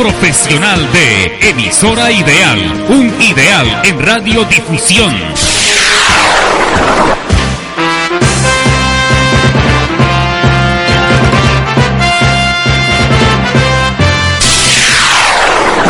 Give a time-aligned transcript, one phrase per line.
[0.00, 5.12] Profesional de Emisora Ideal, un ideal en radiodifusión.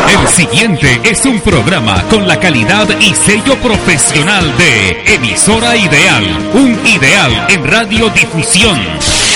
[0.09, 6.81] El siguiente es un programa con la calidad y sello profesional de Emisora Ideal, un
[6.87, 9.28] ideal en radiodifusión.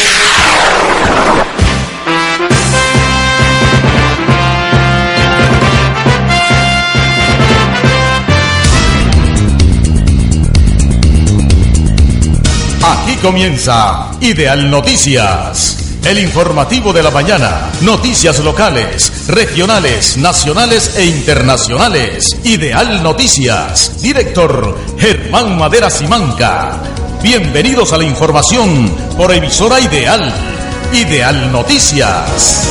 [13.23, 15.79] Comienza Ideal Noticias.
[16.05, 17.71] El informativo de la mañana.
[17.81, 22.37] Noticias locales, regionales, nacionales e internacionales.
[22.43, 24.03] Ideal Noticias.
[24.03, 26.83] Director Germán Madera Simanca.
[27.23, 30.33] Bienvenidos a la información por emisora Ideal.
[30.93, 32.69] Ideal Noticias.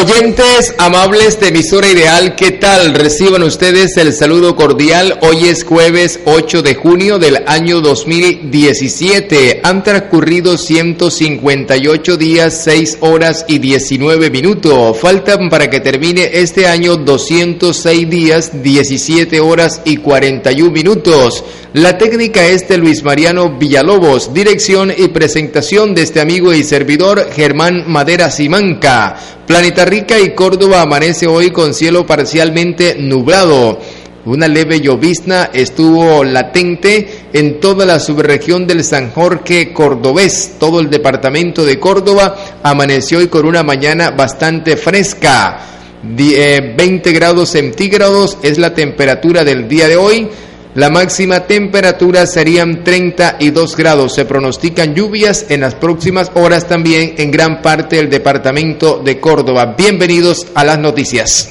[0.00, 2.94] Oyentes amables de emisora ideal, ¿qué tal?
[2.94, 5.18] Reciban ustedes el saludo cordial.
[5.20, 9.60] Hoy es jueves 8 de junio del año 2017.
[9.62, 14.96] Han transcurrido 158 días, 6 horas y 19 minutos.
[14.98, 21.44] Faltan para que termine este año 206 días, 17 horas y 41 minutos.
[21.74, 27.30] La técnica es de Luis Mariano Villalobos, dirección y presentación de este amigo y servidor
[27.32, 29.39] Germán Madera Simanca.
[29.50, 33.80] Planeta Rica y Córdoba amanece hoy con cielo parcialmente nublado.
[34.24, 40.54] Una leve llovizna estuvo latente en toda la subregión del San Jorge cordobés.
[40.60, 45.58] Todo el departamento de Córdoba amaneció hoy con una mañana bastante fresca.
[46.04, 46.76] 20
[47.10, 50.28] eh, grados centígrados es la temperatura del día de hoy.
[50.74, 54.14] La máxima temperatura serían 32 grados.
[54.14, 59.74] Se pronostican lluvias en las próximas horas también en gran parte del departamento de Córdoba.
[59.76, 61.48] Bienvenidos a las noticias.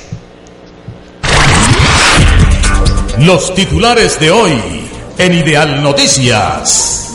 [3.20, 4.54] Los titulares de hoy
[5.18, 7.14] en Ideal Noticias.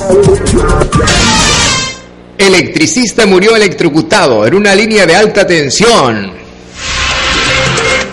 [2.36, 6.43] Electricista murió electrocutado en una línea de alta tensión.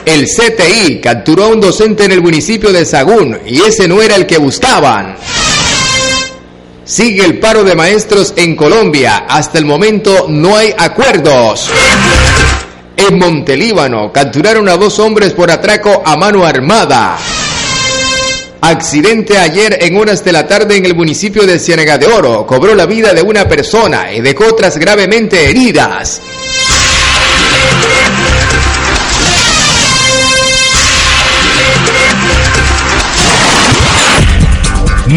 [0.06, 4.16] El CTI capturó a un docente en el municipio de Sagún y ese no era
[4.16, 5.16] el que buscaban.
[6.84, 9.26] Sigue el paro de maestros en Colombia.
[9.30, 11.70] Hasta el momento no hay acuerdos.
[12.98, 17.18] En Montelíbano capturaron a dos hombres por atraco a mano armada.
[18.60, 22.46] Accidente ayer en horas de la tarde en el municipio de Ciénaga de Oro.
[22.46, 26.22] Cobró la vida de una persona y dejó otras gravemente heridas.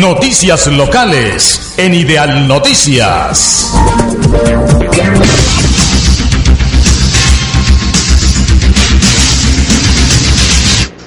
[0.06, 3.72] Noticias locales en Ideal Noticias.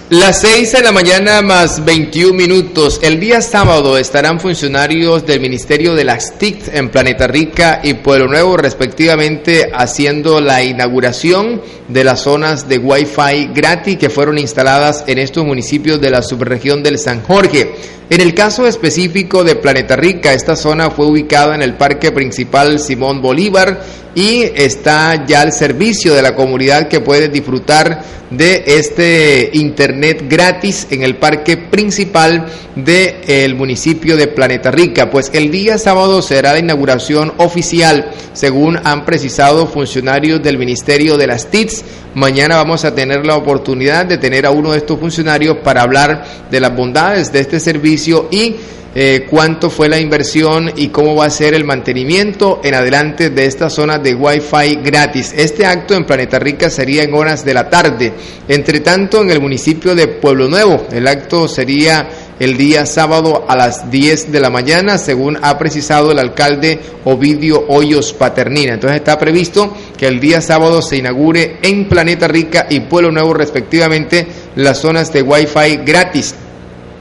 [0.09, 3.00] Las 6 de la mañana más 21 minutos.
[3.03, 8.28] El día sábado estarán funcionarios del Ministerio de las TIC en Planeta Rica y Pueblo
[8.28, 15.19] Nuevo respectivamente haciendo la inauguración de las zonas de Wi-Fi gratis que fueron instaladas en
[15.19, 17.97] estos municipios de la subregión del San Jorge.
[18.09, 22.79] En el caso específico de Planeta Rica, esta zona fue ubicada en el Parque Principal
[22.79, 23.84] Simón Bolívar
[24.16, 28.01] y está ya al servicio de la comunidad que puede disfrutar
[28.31, 32.45] de este internet gratis en el parque principal
[32.75, 35.09] del municipio de Planeta Rica.
[35.09, 41.28] Pues el día sábado será la inauguración oficial, según han precisado funcionarios del Ministerio de
[41.28, 41.84] las TITS
[42.18, 46.25] Mañana vamos a tener la oportunidad de tener a uno de estos funcionarios para hablar
[46.50, 47.97] de las bondades de este servicio
[48.31, 48.56] y
[49.00, 53.46] eh, cuánto fue la inversión y cómo va a ser el mantenimiento en adelante de
[53.46, 55.35] esta zona de Wi-Fi gratis.
[55.38, 58.12] Este acto en Planeta Rica sería en horas de la tarde.
[58.47, 62.09] Entre tanto, en el municipio de Pueblo Nuevo, el acto sería
[62.40, 67.66] el día sábado a las 10 de la mañana, según ha precisado el alcalde Ovidio
[67.68, 68.74] Hoyos Paternina.
[68.74, 73.36] Entonces está previsto que el día sábado se inaugure en Planeta Rica y Pueblo Nuevo
[73.36, 74.25] respectivamente
[74.56, 76.33] las zonas de Wi-Fi gratis.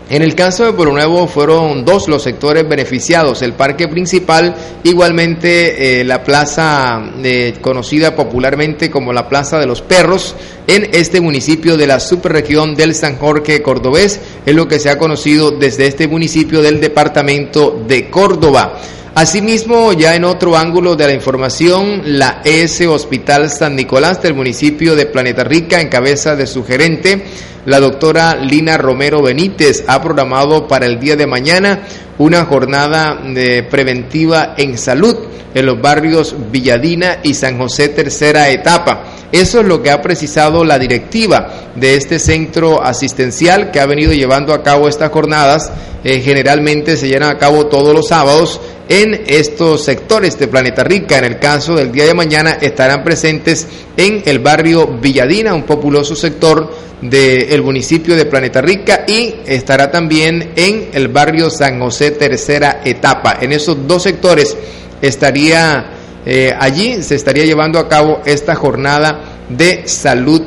[0.08, 4.54] En el caso de Pueblo Nuevo fueron dos los sectores beneficiados, el parque principal,
[4.84, 10.36] igualmente eh, la plaza eh, conocida popularmente como la Plaza de los Perros,
[10.68, 14.98] en este municipio de la subregión del San Jorge Cordobés, es lo que se ha
[14.98, 18.78] conocido desde este municipio del departamento de Córdoba.
[19.16, 24.94] Asimismo, ya en otro ángulo de la información, la ES Hospital San Nicolás del municipio
[24.94, 27.24] de Planeta Rica, en cabeza de su gerente,
[27.64, 31.86] la doctora Lina Romero Benítez, ha programado para el día de mañana
[32.18, 35.16] una jornada de preventiva en salud
[35.54, 39.15] en los barrios Villadina y San José tercera etapa.
[39.32, 44.12] Eso es lo que ha precisado la directiva de este centro asistencial que ha venido
[44.12, 45.72] llevando a cabo estas jornadas.
[46.04, 51.18] Eh, generalmente se llevan a cabo todos los sábados en estos sectores de Planeta Rica.
[51.18, 56.14] En el caso del día de mañana estarán presentes en el barrio Villadina, un populoso
[56.14, 62.80] sector del municipio de Planeta Rica y estará también en el barrio San José tercera
[62.84, 63.38] etapa.
[63.40, 64.56] En esos dos sectores
[65.02, 65.95] estaría
[66.28, 70.42] eh, allí, se estaría llevando a cabo esta jornada de salud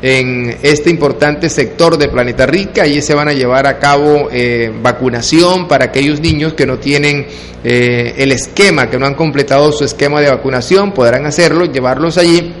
[0.00, 2.84] en este importante sector de Planeta Rica.
[2.84, 7.26] Allí se van a llevar a cabo eh, vacunación para aquellos niños que no tienen
[7.64, 12.54] eh, el esquema, que no han completado su esquema de vacunación, podrán hacerlo, llevarlos allí.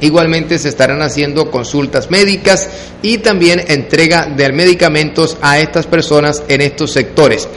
[0.00, 2.68] Igualmente se estarán haciendo consultas médicas
[3.02, 7.48] y también entrega de medicamentos a estas personas en estos sectores.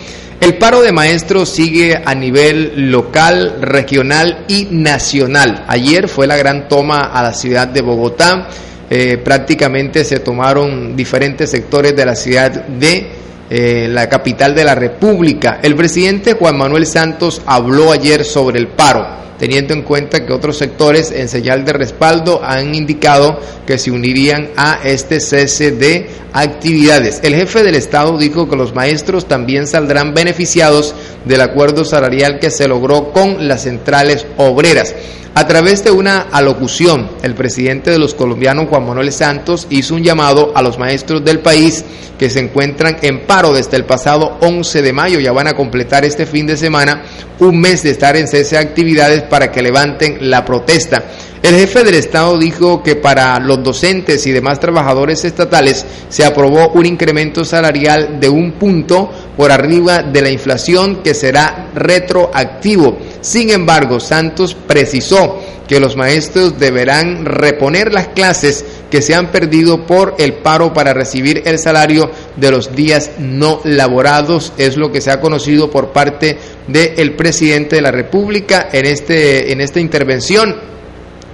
[0.41, 5.63] El paro de maestros sigue a nivel local, regional y nacional.
[5.67, 8.49] Ayer fue la gran toma a la ciudad de Bogotá.
[8.89, 13.07] Eh, prácticamente se tomaron diferentes sectores de la ciudad de
[13.49, 15.59] eh, la capital de la República.
[15.63, 20.57] El presidente Juan Manuel Santos habló ayer sobre el paro teniendo en cuenta que otros
[20.57, 27.19] sectores en señal de respaldo han indicado que se unirían a este cese de actividades.
[27.23, 30.95] El jefe del Estado dijo que los maestros también saldrán beneficiados
[31.25, 34.95] del acuerdo salarial que se logró con las centrales obreras.
[35.37, 40.01] A través de una alocución, el presidente de los colombianos, Juan Manuel Santos, hizo un
[40.01, 41.83] llamado a los maestros del país
[42.17, 45.19] que se encuentran en paro desde el pasado 11 de mayo.
[45.19, 47.03] Ya van a completar este fin de semana
[47.39, 51.03] un mes de estar en cese de actividades para que levanten la protesta.
[51.45, 56.69] El jefe del Estado dijo que para los docentes y demás trabajadores estatales se aprobó
[56.69, 62.97] un incremento salarial de un punto por arriba de la inflación que será retroactivo.
[63.21, 69.85] Sin embargo, Santos precisó que los maestros deberán reponer las clases que se han perdido
[69.85, 74.53] por el paro para recibir el salario de los días no laborados.
[74.57, 79.51] Es lo que se ha conocido por parte del presidente de la República en, este,
[79.51, 80.55] en esta intervención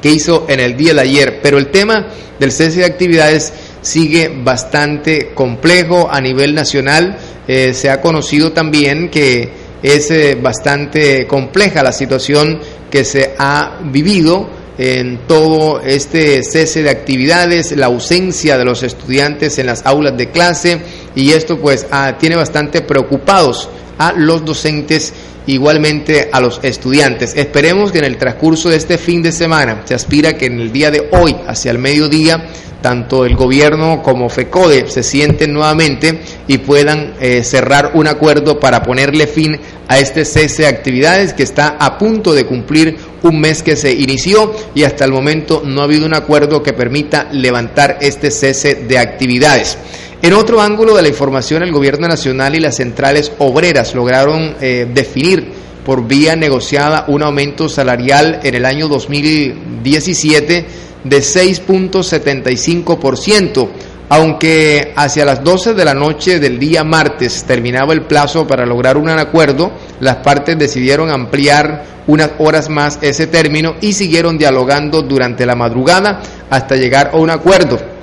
[0.01, 1.39] que hizo en el día de ayer.
[1.43, 2.07] Pero el tema
[2.39, 7.17] del cese de actividades sigue bastante complejo a nivel nacional.
[7.47, 13.79] Eh, se ha conocido también que es eh, bastante compleja la situación que se ha
[13.83, 20.17] vivido en todo este cese de actividades, la ausencia de los estudiantes en las aulas
[20.17, 20.81] de clase
[21.15, 23.69] y esto pues ah, tiene bastante preocupados
[24.07, 25.13] a los docentes
[25.47, 27.33] igualmente a los estudiantes.
[27.35, 30.71] Esperemos que en el transcurso de este fin de semana se aspira que en el
[30.71, 32.47] día de hoy, hacia el mediodía,
[32.81, 38.81] tanto el gobierno como FECODE se sienten nuevamente y puedan eh, cerrar un acuerdo para
[38.81, 43.61] ponerle fin a este cese de actividades que está a punto de cumplir un mes
[43.61, 47.99] que se inició y hasta el momento no ha habido un acuerdo que permita levantar
[48.01, 49.77] este cese de actividades.
[50.23, 54.87] En otro ángulo de la información, el gobierno nacional y las centrales obreras lograron eh,
[54.93, 55.51] definir
[55.83, 60.65] por vía negociada un aumento salarial en el año 2017
[61.03, 63.67] de 6.75%,
[64.09, 68.97] aunque hacia las 12 de la noche del día martes terminaba el plazo para lograr
[68.97, 69.71] un acuerdo,
[70.01, 76.21] las partes decidieron ampliar unas horas más ese término y siguieron dialogando durante la madrugada
[76.47, 78.00] hasta llegar a un acuerdo.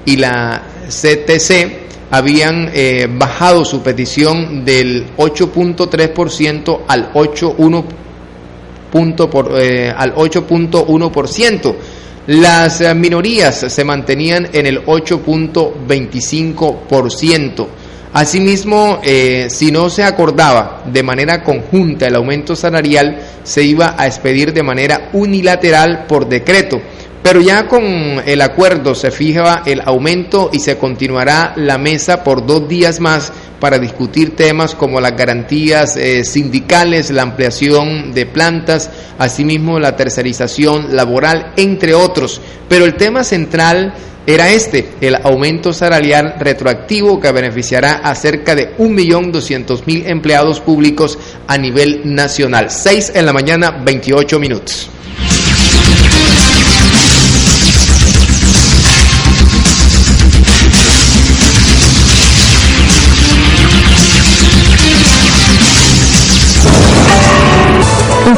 [0.06, 1.83] y la CTC
[2.14, 9.30] habían eh, bajado su petición del 8.3% al 8.1%.
[9.30, 11.76] Por, eh, al 8.1%.
[12.28, 17.68] Las eh, minorías se mantenían en el 8.25%.
[18.14, 19.02] Asimismo,
[19.48, 24.62] si no se acordaba de manera conjunta el aumento salarial, se iba a expedir de
[24.62, 26.80] manera unilateral por decreto.
[27.24, 27.84] Pero ya con
[28.26, 33.32] el acuerdo se fija el aumento y se continuará la mesa por dos días más
[33.62, 40.94] para discutir temas como las garantías eh, sindicales, la ampliación de plantas, asimismo la tercerización
[40.98, 42.42] laboral, entre otros.
[42.68, 43.94] Pero el tema central
[44.28, 51.58] era este, el aumento salarial retroactivo que beneficiará a cerca de 1.200.000 empleados públicos a
[51.58, 52.70] nivel nacional.
[52.70, 54.90] 6 en la mañana, 28 minutos.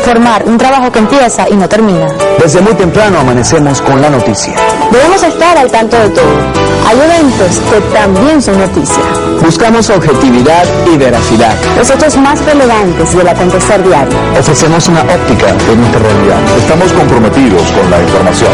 [0.06, 2.06] Informar, un trabajo que empieza y no termina.
[2.40, 4.54] Desde muy temprano amanecemos con la noticia.
[4.92, 6.30] Debemos estar al tanto de todo.
[6.88, 9.02] Hay eventos que también son noticia.
[9.42, 11.56] Buscamos objetividad y veracidad.
[11.76, 14.16] Los hechos más relevantes del acontecer diario.
[14.40, 16.38] Ofrecemos una óptica de nuestra realidad.
[16.60, 18.52] Estamos comprometidos con la información.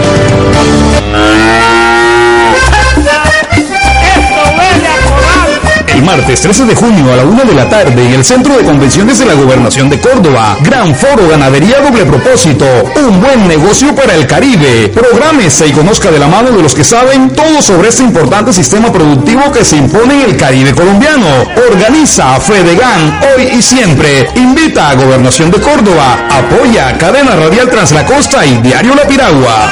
[6.01, 8.63] El martes 13 de junio a la una de la tarde en el Centro de
[8.63, 10.58] Convenciones de la Gobernación de Córdoba.
[10.62, 12.65] Gran Foro Ganadería Doble Propósito.
[12.96, 14.91] Un buen negocio para el Caribe.
[14.91, 18.91] Prográmese y conozca de la mano de los que saben todo sobre este importante sistema
[18.91, 21.27] productivo que se impone en el Caribe colombiano.
[21.70, 24.27] Organiza Fedegan hoy y siempre.
[24.34, 26.17] Invita a Gobernación de Córdoba.
[26.31, 29.72] Apoya Cadena Radial Translacosta y Diario La Piragua.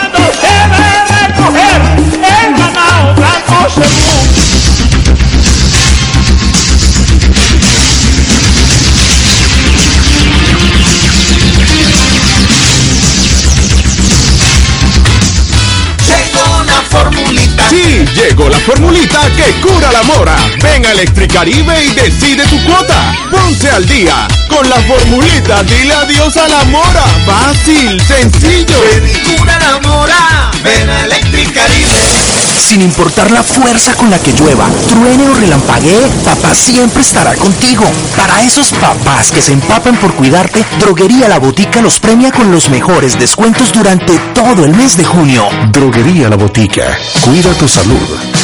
[3.82, 4.29] Sí,
[18.14, 20.36] llegó la formulita que cura la mora.
[20.62, 23.14] Ven a Electricaribe y decide tu cuota.
[23.32, 25.64] Ponce al día con la formulita.
[25.64, 27.04] Dile adiós a la mora.
[27.26, 28.80] Fácil, sencillo.
[29.38, 30.52] cura la mora.
[30.64, 32.30] Ven a Electricaribe.
[32.70, 37.84] Sin importar la fuerza con la que llueva, truene o relampaguee, papá siempre estará contigo.
[38.16, 42.70] Para esos papás que se empapan por cuidarte, Droguería La Botica los premia con los
[42.70, 45.48] mejores descuentos durante todo el mes de junio.
[45.72, 46.96] Droguería La Botica.
[47.26, 47.99] Cuida tu salud.
[48.00, 48.39] Silva.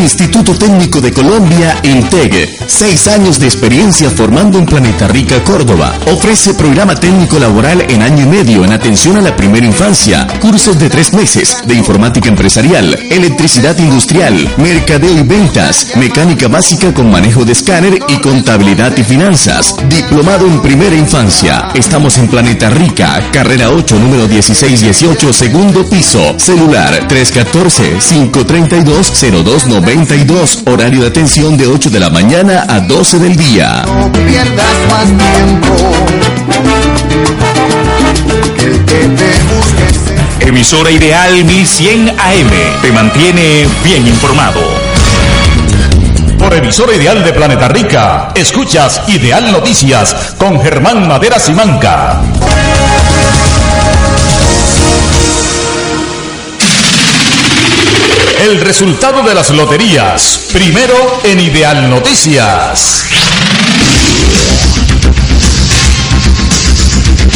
[0.00, 2.58] Instituto Técnico de Colombia, INTEG.
[2.66, 5.98] Seis años de experiencia formando en Planeta Rica, Córdoba.
[6.06, 10.26] Ofrece programa técnico laboral en año y medio en atención a la primera infancia.
[10.40, 17.10] Cursos de tres meses de informática empresarial, electricidad industrial, mercadeo y ventas, mecánica básica con
[17.10, 19.76] manejo de escáner y contabilidad y finanzas.
[19.88, 21.68] Diplomado en primera infancia.
[21.74, 26.34] Estamos en Planeta Rica, carrera 8, número 1618, segundo piso.
[26.38, 27.06] Celular
[29.90, 30.72] 314-532-0290.
[30.72, 33.82] Horario de atención de 8 de la mañana a 12 del día.
[33.86, 35.74] No pierdas más tiempo.
[38.56, 40.46] Que el que te.
[40.46, 42.50] Emisora Ideal 1100 AM
[42.82, 44.60] te mantiene bien informado.
[46.38, 52.22] Por emisora ideal de Planeta Rica, escuchas Ideal Noticias con Germán Madera Simanca.
[58.40, 60.94] El resultado de las loterías, primero
[61.24, 63.04] en Ideal Noticias.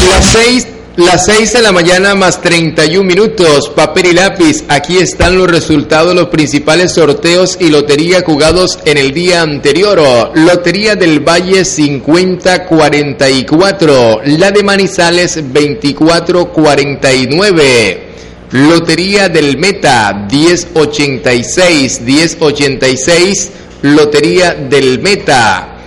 [0.09, 4.65] Las 6 las 6 de la mañana más 31 minutos, papel y lápiz.
[4.69, 10.33] Aquí están los resultados de los principales sorteos y lotería jugados en el día anterior.
[10.35, 18.14] Lotería del Valle 5044, la de Manizales 2449.
[18.55, 23.51] Lotería del Meta 1086, 1086,
[23.83, 25.81] Lotería del Meta.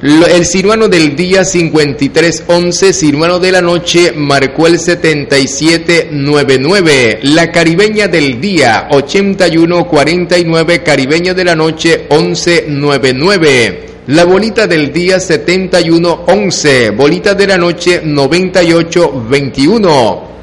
[0.00, 7.18] El ciruano del día 5311, ciruano de la noche marcó el 7799.
[7.24, 13.86] La caribeña del día 8149, caribeña de la noche 1199.
[14.06, 20.33] La bolita del día 7111, bolita de la noche 9821.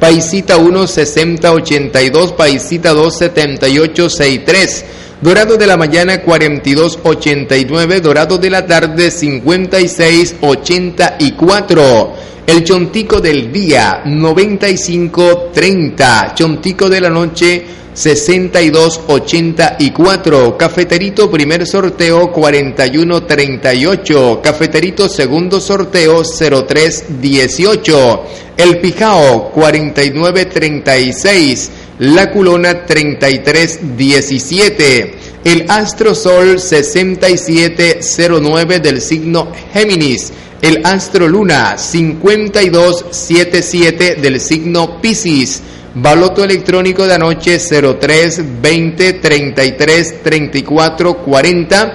[0.00, 4.99] Paisita 1 60 82, Paisita 2 78 63.
[5.22, 12.12] Dorado de la mañana 42 89, Dorado de la tarde 56 84.
[12.46, 22.32] El chontico del día 95 30, chontico de la noche 62 84, cafeterito primer sorteo
[22.32, 28.24] 41 38, cafeterito segundo sorteo 03 18,
[28.56, 35.14] el pijao 49 36, la culona 33 17,
[35.44, 38.00] el astro sol 67
[38.40, 45.60] 09 del signo Géminis, el astro luna 52 77 del signo Piscis,
[45.92, 51.94] Baloto electrónico de anoche 03 20 33 34 40.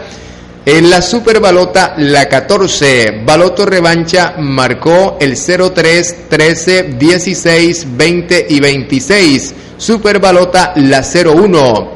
[0.67, 8.59] En la Super Balota, la 14, Baloto Revancha marcó el 03, 13, 16, 20 y
[8.59, 9.53] 26.
[9.77, 11.91] Super Balota, la 01.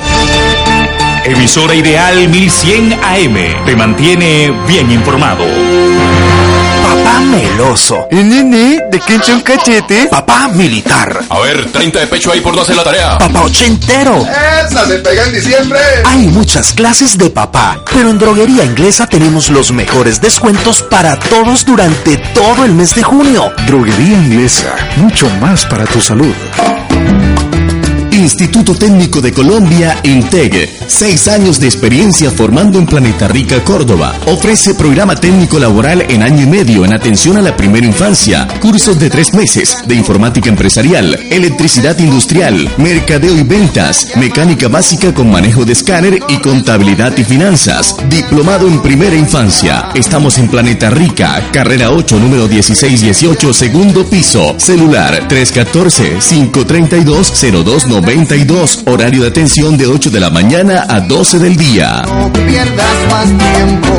[1.25, 5.45] Emisora Ideal 1100 AM te mantiene bien informado.
[7.23, 8.07] Meloso.
[8.11, 8.79] ¿Y nene?
[8.91, 10.07] ¿De qué un cachete?
[10.07, 11.23] Papá militar.
[11.29, 13.17] A ver, 30 de pecho ahí por no hacer la tarea.
[13.17, 14.25] Papá ochentero.
[14.67, 15.79] ¡Esa se pega en diciembre!
[16.05, 21.65] Hay muchas clases de papá, pero en Droguería Inglesa tenemos los mejores descuentos para todos
[21.65, 23.51] durante todo el mes de junio.
[23.65, 26.33] Droguería Inglesa, mucho más para tu salud.
[28.13, 30.69] Instituto Técnico de Colombia, INTEG.
[30.85, 34.13] Seis años de experiencia formando en Planeta Rica, Córdoba.
[34.27, 38.47] Ofrece programa técnico laboral en año y medio en atención a la primera infancia.
[38.61, 45.31] Cursos de tres meses de informática empresarial, electricidad industrial, mercadeo y ventas, mecánica básica con
[45.31, 47.95] manejo de escáner y contabilidad y finanzas.
[48.09, 49.89] Diplomado en primera infancia.
[49.95, 54.53] Estamos en Planeta Rica, carrera 8, número 1618, segundo piso.
[54.59, 58.02] Celular 314-532-0290.
[58.03, 62.01] 92, horario de atención de 8 de la mañana a 12 del día.
[62.05, 63.95] No pierdas más tiempo.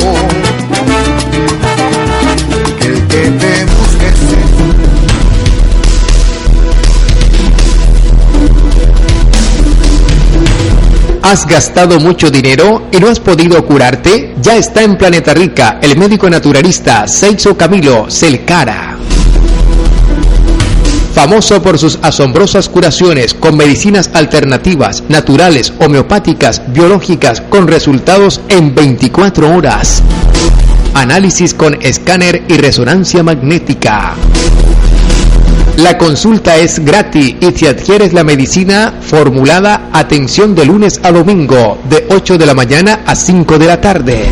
[2.81, 4.13] El que te busque
[11.23, 14.35] ¿Has gastado mucho dinero y no has podido curarte?
[14.39, 18.95] Ya está en Planeta Rica el médico naturalista Seixo Camilo Celcara.
[21.15, 29.55] Famoso por sus asombrosas curaciones con medicinas alternativas, naturales, homeopáticas, biológicas, con resultados en 24
[29.55, 30.03] horas.
[30.93, 34.13] Análisis con escáner y resonancia magnética.
[35.77, 41.77] La consulta es gratis y si adquieres la medicina formulada, atención de lunes a domingo,
[41.89, 44.25] de 8 de la mañana a 5 de la tarde.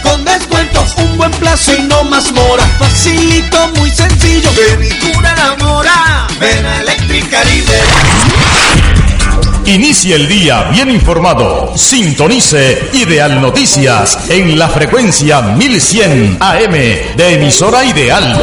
[0.03, 2.63] Con descuentos, un buen plazo y no más mora.
[2.79, 4.49] Facilito, muy sencillo.
[4.55, 6.27] Ven y cura la mora.
[6.39, 7.79] Ven a Electricaribe.
[9.65, 11.77] Inicie el día bien informado.
[11.77, 18.41] Sintonice Ideal Noticias en la frecuencia 1100 AM de emisora Ideal.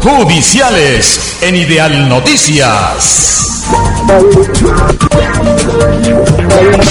[0.00, 3.61] Judiciales en Ideal Noticias.
[3.72, 4.20] Bye.
[6.48, 6.82] Bye.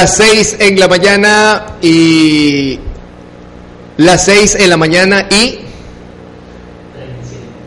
[0.00, 2.78] las 6 en la mañana y
[3.96, 5.58] las 6 en la mañana y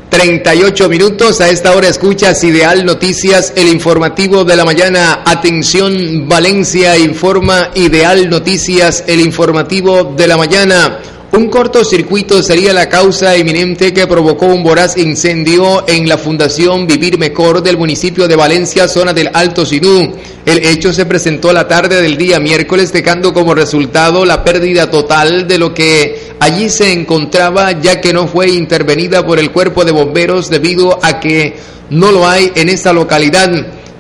[0.10, 1.42] 38 minutos.
[1.42, 5.24] A esta hora escuchas Ideal Noticias, el informativo de la mañana.
[5.26, 11.00] Atención, Valencia informa Ideal Noticias, el informativo de la mañana.
[11.34, 17.18] Un cortocircuito sería la causa eminente que provocó un voraz incendio en la Fundación Vivir
[17.18, 20.14] Mejor del municipio de Valencia, zona del Alto Sinú.
[20.46, 25.48] El hecho se presentó la tarde del día miércoles, dejando como resultado la pérdida total
[25.48, 29.94] de lo que allí se encontraba, ya que no fue intervenida por el cuerpo de
[29.94, 31.56] bomberos debido a que
[31.92, 33.50] no lo hay en esta localidad.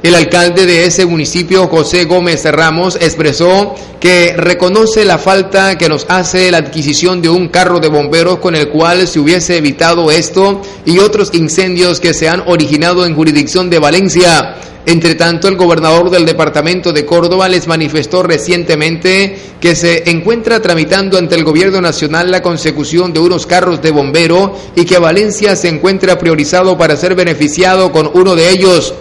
[0.03, 6.07] El alcalde de ese municipio, José Gómez Ramos, expresó que reconoce la falta que nos
[6.09, 10.59] hace la adquisición de un carro de bomberos con el cual se hubiese evitado esto
[10.87, 14.55] y otros incendios que se han originado en jurisdicción de Valencia.
[14.87, 21.19] Entre tanto, el gobernador del departamento de Córdoba les manifestó recientemente que se encuentra tramitando
[21.19, 25.67] ante el gobierno nacional la consecución de unos carros de bombero y que Valencia se
[25.67, 28.95] encuentra priorizado para ser beneficiado con uno de ellos.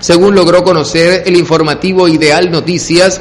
[0.00, 3.20] Según logró conocer el informativo Ideal Noticias,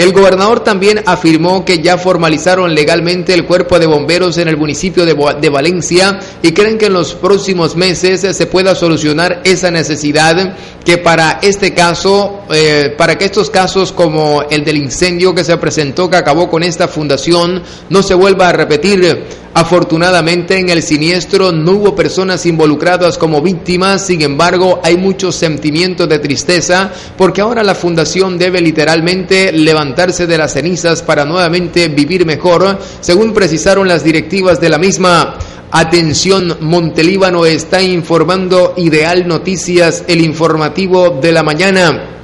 [0.00, 5.04] el gobernador también afirmó que ya formalizaron legalmente el cuerpo de bomberos en el municipio
[5.04, 10.96] de, Valencia y creen que en los próximos meses se pueda solucionar esa necesidad que
[10.96, 16.08] para este caso, eh, para que estos casos como el del incendio que se presentó
[16.08, 19.24] que acabó con esta fundación no se vuelva a repetir.
[19.52, 26.08] Afortunadamente en el siniestro no hubo personas involucradas como víctimas, sin embargo hay muchos sentimientos
[26.08, 29.50] de tristeza porque ahora la fundación debe literalmente
[29.90, 35.36] levantarse de las cenizas para nuevamente vivir mejor, según precisaron las directivas de la misma.
[35.72, 42.19] Atención, Montelíbano está informando Ideal Noticias, el informativo de la mañana.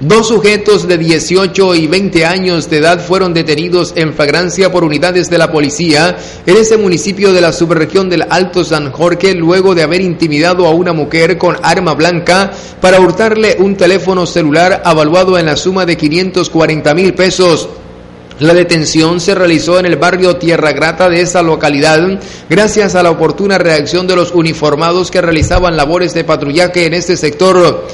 [0.00, 5.28] Dos sujetos de 18 y 20 años de edad fueron detenidos en flagrancia por unidades
[5.28, 9.82] de la policía en ese municipio de la subregión del Alto San Jorge luego de
[9.82, 15.46] haber intimidado a una mujer con arma blanca para hurtarle un teléfono celular avaluado en
[15.46, 17.68] la suma de 540 mil pesos.
[18.38, 23.10] La detención se realizó en el barrio Tierra Grata de esa localidad gracias a la
[23.10, 27.84] oportuna reacción de los uniformados que realizaban labores de patrullaje en este sector.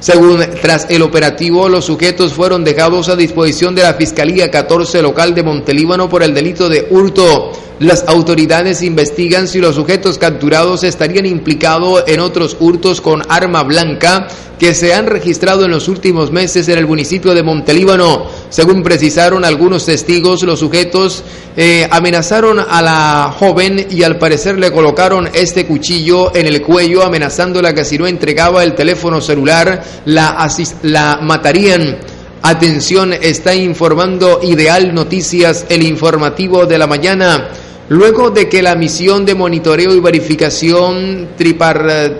[0.00, 5.34] Según tras el operativo, los sujetos fueron dejados a disposición de la Fiscalía 14 local
[5.34, 7.52] de Montelíbano por el delito de hurto.
[7.80, 14.26] Las autoridades investigan si los sujetos capturados estarían implicados en otros hurtos con arma blanca
[14.58, 18.26] que se han registrado en los últimos meses en el municipio de Montelíbano.
[18.50, 21.22] Según precisaron algunos testigos, los sujetos
[21.56, 27.04] eh, amenazaron a la joven y al parecer le colocaron este cuchillo en el cuello
[27.04, 30.48] amenazándola que si no entregaba el teléfono celular la,
[30.82, 31.98] la matarían.
[32.42, 37.50] Atención, está informando Ideal Noticias, el informativo de la mañana.
[37.90, 42.18] Luego de que la misión de monitoreo y verificación tripartita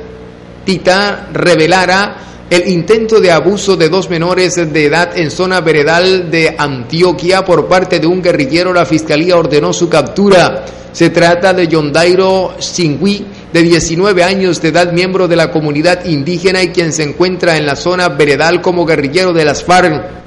[1.33, 7.45] revelara el intento de abuso de dos menores de edad en zona veredal de Antioquia
[7.45, 10.65] por parte de un guerrillero, la fiscalía ordenó su captura.
[10.91, 16.61] Se trata de Yondairo Singui, de 19 años de edad, miembro de la comunidad indígena
[16.61, 20.21] y quien se encuentra en la zona veredal como guerrillero de las FARC.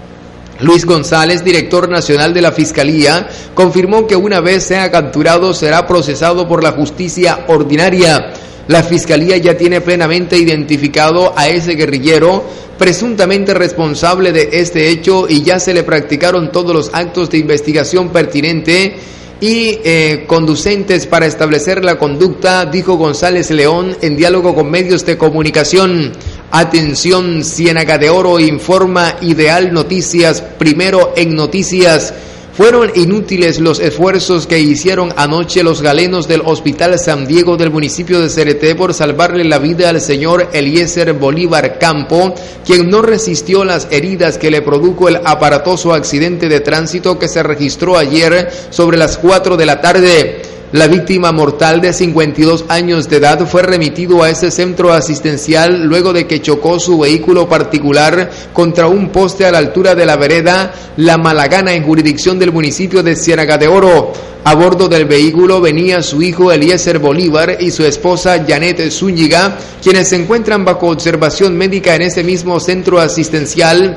[0.64, 6.48] Luis González, director nacional de la Fiscalía, confirmó que una vez sea capturado será procesado
[6.48, 8.32] por la justicia ordinaria.
[8.70, 12.46] La Fiscalía ya tiene plenamente identificado a ese guerrillero
[12.78, 18.10] presuntamente responsable de este hecho y ya se le practicaron todos los actos de investigación
[18.10, 18.96] pertinente
[19.42, 25.18] y eh, conducentes para establecer la conducta, dijo González León en diálogo con medios de
[25.18, 26.14] comunicación.
[26.56, 32.14] Atención, Ciénaga de Oro informa Ideal Noticias, primero en noticias.
[32.56, 38.22] Fueron inútiles los esfuerzos que hicieron anoche los galenos del Hospital San Diego del municipio
[38.22, 43.88] de Cereté por salvarle la vida al señor Eliezer Bolívar Campo, quien no resistió las
[43.90, 49.18] heridas que le produjo el aparatoso accidente de tránsito que se registró ayer sobre las
[49.18, 50.53] 4 de la tarde.
[50.74, 56.14] La víctima mortal de 52 años de edad fue remitido a ese centro asistencial luego
[56.14, 60.74] de que chocó su vehículo particular contra un poste a la altura de la vereda
[60.98, 64.14] La Malagana en jurisdicción del municipio de Ciénaga de Oro.
[64.46, 70.10] A bordo del vehículo venía su hijo Eliezer Bolívar y su esposa Janet Zúñiga, quienes
[70.10, 73.96] se encuentran bajo observación médica en ese mismo centro asistencial,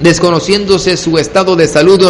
[0.00, 2.04] desconociéndose su estado de salud.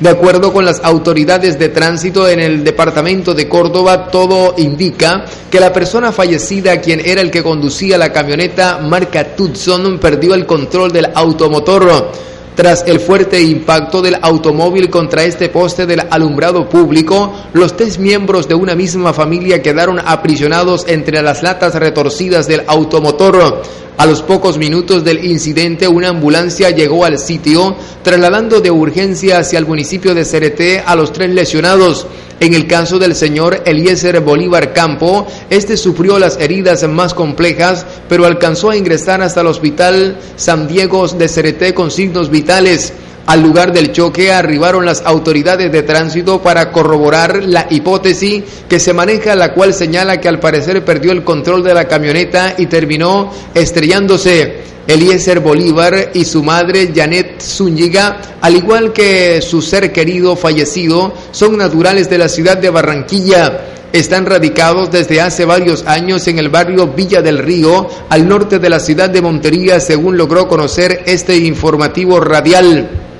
[0.00, 5.60] De acuerdo con las autoridades de tránsito en el departamento de Córdoba, todo indica que
[5.60, 10.90] la persona fallecida, quien era el que conducía la camioneta marca Tucson, perdió el control
[10.90, 12.10] del automotor.
[12.56, 18.46] Tras el fuerte impacto del automóvil contra este poste del alumbrado público, los tres miembros
[18.46, 23.62] de una misma familia quedaron aprisionados entre las latas retorcidas del automotor.
[23.96, 29.60] A los pocos minutos del incidente, una ambulancia llegó al sitio, trasladando de urgencia hacia
[29.60, 32.08] el municipio de Cereté a los tres lesionados.
[32.40, 38.26] En el caso del señor Eliezer Bolívar Campo, este sufrió las heridas más complejas, pero
[38.26, 42.92] alcanzó a ingresar hasta el hospital San Diego de Cereté con signos vitales.
[43.26, 48.92] Al lugar del choque arribaron las autoridades de tránsito para corroborar la hipótesis que se
[48.92, 53.32] maneja, la cual señala que al parecer perdió el control de la camioneta y terminó
[53.54, 54.74] estrellándose.
[54.86, 61.56] Eliezer Bolívar y su madre Janet Zúñiga, al igual que su ser querido fallecido, son
[61.56, 63.60] naturales de la ciudad de Barranquilla.
[63.94, 68.68] Están radicados desde hace varios años en el barrio Villa del Río, al norte de
[68.68, 73.13] la ciudad de Montería, según logró conocer este informativo radial.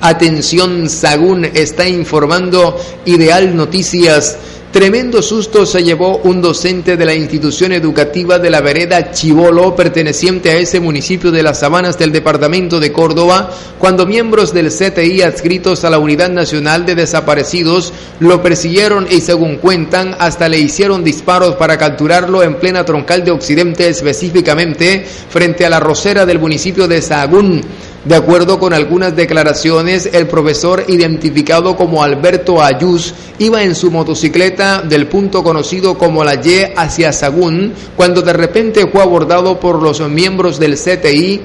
[0.00, 4.38] Atención, Sagún está informando Ideal Noticias.
[4.72, 10.50] Tremendo susto se llevó un docente de la institución educativa de la vereda Chivolo, perteneciente
[10.50, 15.84] a ese municipio de las Sabanas del departamento de Córdoba, cuando miembros del CTI adscritos
[15.84, 21.56] a la Unidad Nacional de Desaparecidos lo persiguieron y según cuentan hasta le hicieron disparos
[21.56, 27.02] para capturarlo en plena troncal de Occidente, específicamente frente a la rosera del municipio de
[27.02, 27.60] Sahagún.
[28.04, 34.80] De acuerdo con algunas declaraciones, el profesor identificado como Alberto Ayús iba en su motocicleta
[34.80, 40.00] del punto conocido como la Y hacia Sagún, cuando de repente fue abordado por los
[40.08, 41.40] miembros del CTI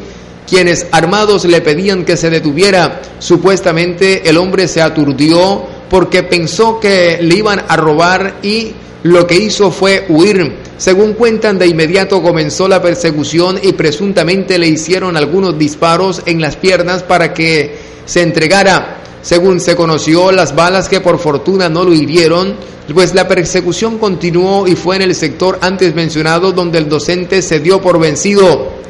[0.48, 3.02] quienes armados le pedían que se detuviera.
[3.20, 9.36] Supuestamente el hombre se aturdió porque pensó que le iban a robar y lo que
[9.36, 10.65] hizo fue huir.
[10.78, 16.58] Según cuentan, de inmediato comenzó la persecución y presuntamente le hicieron algunos disparos en las
[16.58, 19.02] piernas para que se entregara.
[19.22, 22.56] Según se conoció, las balas que por fortuna no lo hirieron,
[22.94, 27.60] pues la persecución continuó y fue en el sector antes mencionado donde el docente se
[27.60, 28.85] dio por vencido.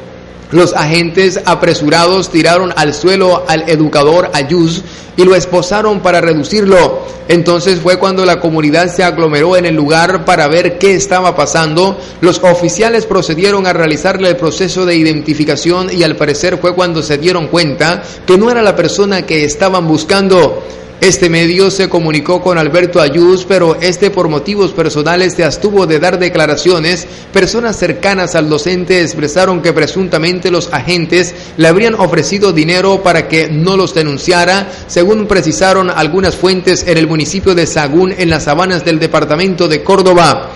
[0.52, 4.82] Los agentes apresurados tiraron al suelo al educador Ayuz
[5.16, 7.00] y lo esposaron para reducirlo.
[7.28, 11.98] Entonces fue cuando la comunidad se aglomeró en el lugar para ver qué estaba pasando.
[12.20, 17.18] Los oficiales procedieron a realizarle el proceso de identificación y al parecer fue cuando se
[17.18, 20.62] dieron cuenta que no era la persona que estaban buscando.
[21.00, 25.98] Este medio se comunicó con Alberto Ayús, pero este por motivos personales se abstuvo de
[25.98, 27.06] dar declaraciones.
[27.34, 33.48] Personas cercanas al docente expresaron que presuntamente los agentes le habrían ofrecido dinero para que
[33.48, 38.82] no los denunciara, según precisaron algunas fuentes en el municipio de Sagún, en las sabanas
[38.82, 40.50] del departamento de Córdoba.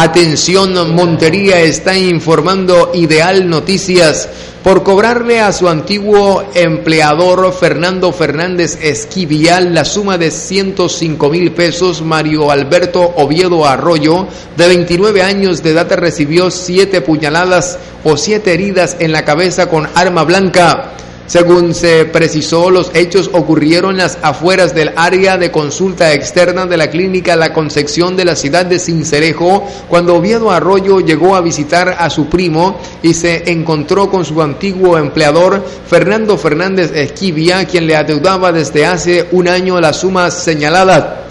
[0.00, 4.28] Atención, Montería está informando Ideal Noticias
[4.62, 12.00] por cobrarle a su antiguo empleador Fernando Fernández Esquivial la suma de 105 mil pesos,
[12.00, 18.98] Mario Alberto Oviedo Arroyo, de 29 años de edad, recibió siete puñaladas o siete heridas
[19.00, 20.92] en la cabeza con arma blanca.
[21.28, 26.78] Según se precisó, los hechos ocurrieron en las afueras del área de consulta externa de
[26.78, 31.96] la clínica La Concepción de la ciudad de Cincerejo, cuando Oviedo Arroyo llegó a visitar
[31.98, 37.94] a su primo y se encontró con su antiguo empleador Fernando Fernández Esquivia, quien le
[37.94, 41.24] adeudaba desde hace un año la suma señalada.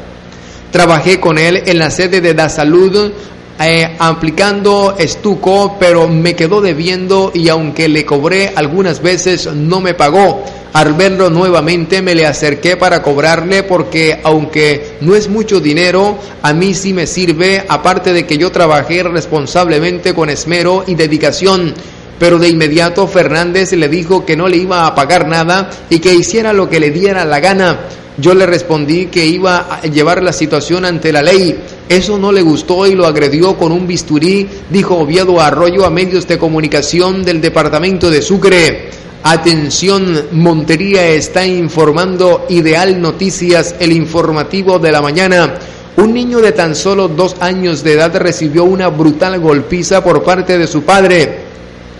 [0.71, 3.11] Trabajé con él en la sede de Da Salud
[3.59, 9.93] eh, aplicando estuco, pero me quedó debiendo y aunque le cobré algunas veces no me
[9.93, 10.43] pagó.
[10.73, 16.53] Al verlo nuevamente me le acerqué para cobrarle porque aunque no es mucho dinero, a
[16.53, 21.73] mí sí me sirve, aparte de que yo trabajé responsablemente con esmero y dedicación.
[22.19, 26.13] Pero de inmediato Fernández le dijo que no le iba a pagar nada y que
[26.13, 27.79] hiciera lo que le diera la gana.
[28.19, 31.55] Yo le respondí que iba a llevar la situación ante la ley.
[31.87, 36.27] Eso no le gustó y lo agredió con un bisturí, dijo Oviedo Arroyo a medios
[36.27, 38.89] de comunicación del departamento de Sucre.
[39.21, 45.53] Atención, Montería está informando Ideal Noticias, el informativo de la mañana.
[45.97, 50.57] Un niño de tan solo dos años de edad recibió una brutal golpiza por parte
[50.57, 51.46] de su padre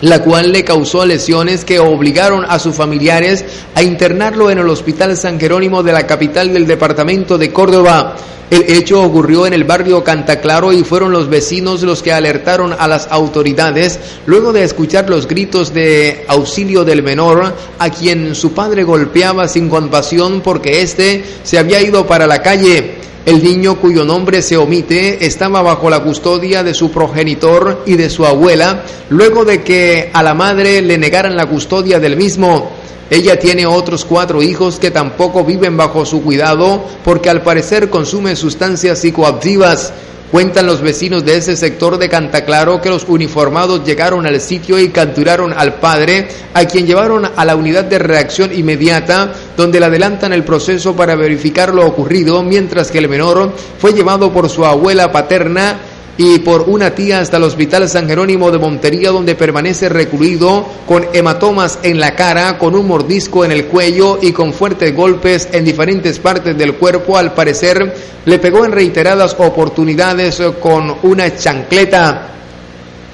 [0.01, 3.43] la cual le causó lesiones que obligaron a sus familiares
[3.75, 8.15] a internarlo en el Hospital San Jerónimo de la capital del departamento de Córdoba.
[8.49, 12.87] El hecho ocurrió en el barrio Cantaclaro y fueron los vecinos los que alertaron a
[12.87, 18.85] las autoridades luego de escuchar los gritos de auxilio del menor, a quien su padre
[18.85, 23.07] golpeaba sin compasión porque éste se había ido para la calle.
[23.27, 28.09] El niño cuyo nombre se omite estaba bajo la custodia de su progenitor y de
[28.09, 32.71] su abuela, luego de que a la madre le negaran la custodia del mismo.
[33.09, 38.37] Ella tiene otros cuatro hijos que tampoco viven bajo su cuidado porque al parecer consume
[38.37, 39.91] sustancias psicoactivas.
[40.31, 44.89] Cuentan los vecinos de ese sector de Cantaclaro que los uniformados llegaron al sitio y
[44.89, 50.33] capturaron al padre, a quien llevaron a la unidad de reacción inmediata, donde le adelantan
[50.33, 55.13] el proceso para verificar lo ocurrido, mientras que el menor fue llevado por su abuela
[55.13, 55.77] paterna
[56.17, 61.05] y por una tía hasta el Hospital San Jerónimo de Montería, donde permanece recluido con
[61.13, 65.63] hematomas en la cara, con un mordisco en el cuello y con fuertes golpes en
[65.63, 67.17] diferentes partes del cuerpo.
[67.17, 72.36] Al parecer, le pegó en reiteradas oportunidades con una chancleta.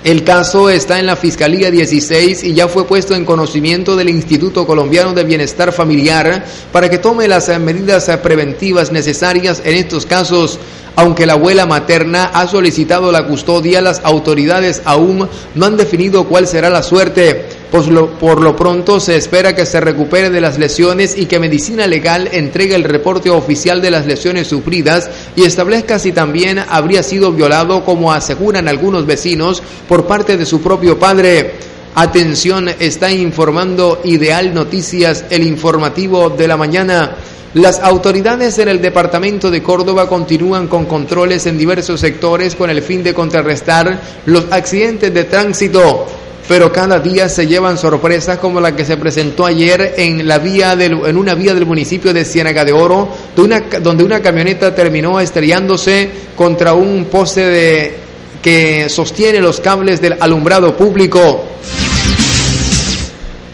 [0.04, 4.68] El caso está en la Fiscalía 16 y ya fue puesto en conocimiento del Instituto
[4.68, 10.60] Colombiano de Bienestar Familiar para que tome las medidas preventivas necesarias en estos casos.
[10.98, 16.48] Aunque la abuela materna ha solicitado la custodia, las autoridades aún no han definido cuál
[16.48, 17.46] será la suerte.
[17.74, 17.88] Pues
[18.20, 22.30] por lo pronto se espera que se recupere de las lesiones y que Medicina Legal
[22.32, 27.84] entregue el reporte oficial de las lesiones sufridas y establezca si también habría sido violado,
[27.84, 31.56] como aseguran algunos vecinos, por parte de su propio padre.
[31.96, 37.16] Atención, está informando Ideal Noticias, el informativo de la mañana.
[37.56, 42.84] Las autoridades en el departamento de Córdoba continúan con controles en diversos sectores con el
[42.84, 46.06] fin de contrarrestar los accidentes de tránsito,
[46.48, 50.76] pero cada día se llevan sorpresas como la que se presentó ayer en la vía
[50.76, 56.10] del, en una vía del municipio de Ciénaga de Oro, donde una camioneta terminó estrellándose
[56.36, 57.96] contra un poste de,
[58.44, 61.46] que sostiene los cables del alumbrado público.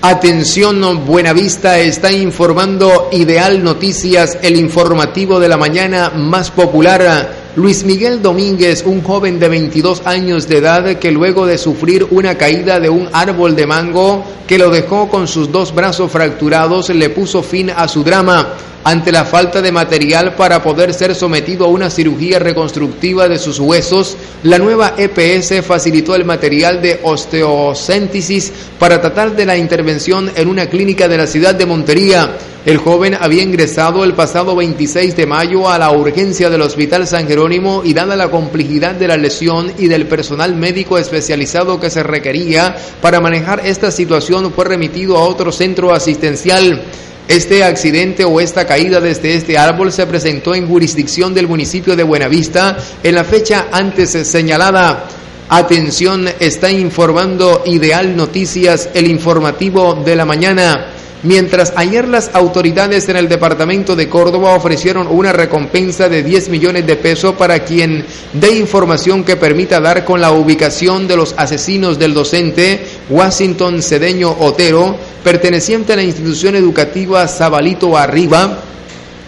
[0.01, 7.48] Atención, Buenavista está informando Ideal Noticias, el informativo de la mañana más popular.
[7.55, 12.35] Luis Miguel Domínguez, un joven de 22 años de edad que luego de sufrir una
[12.35, 17.09] caída de un árbol de mango que lo dejó con sus dos brazos fracturados, le
[17.09, 18.49] puso fin a su drama
[18.83, 23.59] ante la falta de material para poder ser sometido a una cirugía reconstructiva de sus
[23.59, 30.47] huesos, la nueva EPS facilitó el material de osteocéntesis para tratar de la intervención en
[30.47, 32.37] una clínica de la ciudad de Montería.
[32.65, 37.27] El joven había ingresado el pasado 26 de mayo a la urgencia del Hospital San
[37.27, 42.03] Jerónimo y dada la complejidad de la lesión y del personal médico especializado que se
[42.03, 46.81] requería para manejar esta situación fue remitido a otro centro asistencial.
[47.29, 52.01] Este accidente o esta caída desde este árbol se presentó en jurisdicción del municipio de
[52.01, 55.05] Buenavista en la fecha antes señalada.
[55.47, 60.87] Atención, está informando Ideal Noticias, el informativo de la mañana.
[61.21, 66.87] Mientras ayer las autoridades en el departamento de Córdoba ofrecieron una recompensa de 10 millones
[66.87, 71.99] de pesos para quien dé información que permita dar con la ubicación de los asesinos
[71.99, 78.63] del docente Washington Cedeño Otero, perteneciente a la institución educativa Zabalito Arriba,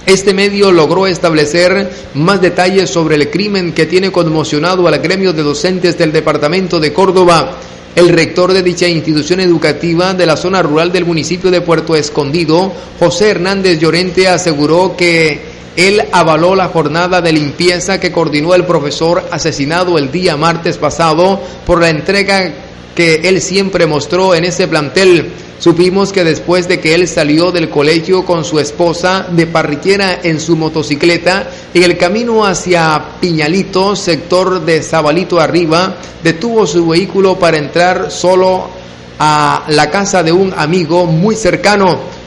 [0.05, 5.43] este medio logró establecer más detalles sobre el crimen que tiene conmocionado al gremio de
[5.43, 7.57] docentes del departamento de Córdoba.
[7.93, 12.71] El rector de dicha institución educativa de la zona rural del municipio de Puerto Escondido,
[12.99, 15.39] José Hernández Llorente, aseguró que
[15.75, 21.39] él avaló la jornada de limpieza que coordinó el profesor asesinado el día martes pasado
[21.65, 22.53] por la entrega
[22.95, 25.31] que él siempre mostró en ese plantel.
[25.59, 30.39] Supimos que después de que él salió del colegio con su esposa de parriquera en
[30.39, 37.57] su motocicleta, en el camino hacia Piñalito, sector de Zabalito arriba, detuvo su vehículo para
[37.57, 38.69] entrar solo
[39.19, 42.20] a la casa de un amigo muy cercano.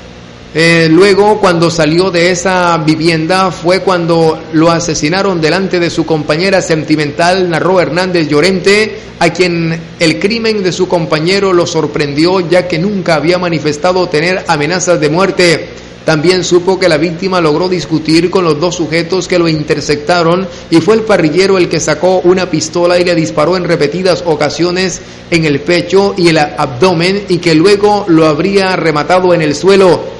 [0.56, 6.62] Eh, luego, cuando salió de esa vivienda, fue cuando lo asesinaron delante de su compañera
[6.62, 12.78] sentimental, narró Hernández Llorente, a quien el crimen de su compañero lo sorprendió ya que
[12.78, 15.68] nunca había manifestado tener amenazas de muerte.
[16.04, 20.80] También supo que la víctima logró discutir con los dos sujetos que lo interceptaron y
[20.80, 25.00] fue el parrillero el que sacó una pistola y le disparó en repetidas ocasiones
[25.32, 30.13] en el pecho y el abdomen y que luego lo habría rematado en el suelo.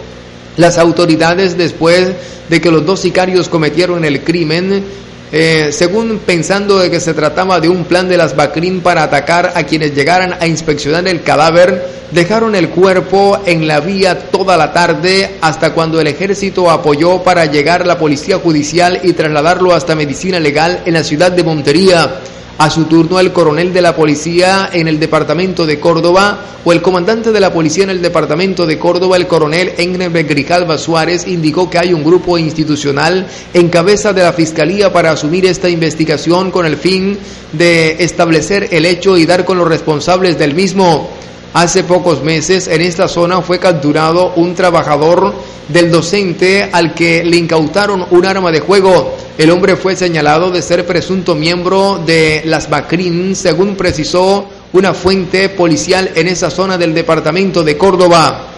[0.57, 2.13] Las autoridades, después
[2.49, 4.85] de que los dos sicarios cometieron el crimen,
[5.33, 9.53] eh, según pensando de que se trataba de un plan de las Bacrín para atacar
[9.57, 14.73] a quienes llegaran a inspeccionar el cadáver, dejaron el cuerpo en la vía toda la
[14.73, 20.39] tarde hasta cuando el ejército apoyó para llegar la policía judicial y trasladarlo hasta medicina
[20.39, 22.21] legal en la ciudad de Montería.
[22.57, 26.81] A su turno, el coronel de la policía en el departamento de Córdoba o el
[26.81, 31.69] comandante de la policía en el departamento de Córdoba, el coronel Engne Grijalva Suárez, indicó
[31.69, 36.65] que hay un grupo institucional en cabeza de la Fiscalía para asumir esta investigación con
[36.65, 37.19] el fin
[37.53, 41.11] de establecer el hecho y dar con los responsables del mismo.
[41.55, 45.33] Hace pocos meses en esta zona fue capturado un trabajador
[45.69, 49.17] del docente al que le incautaron un arma de juego.
[49.39, 55.49] El hombre fue señalado de ser presunto miembro de las Bacrin, según precisó una fuente
[55.49, 58.49] policial en esa zona del departamento de Córdoba.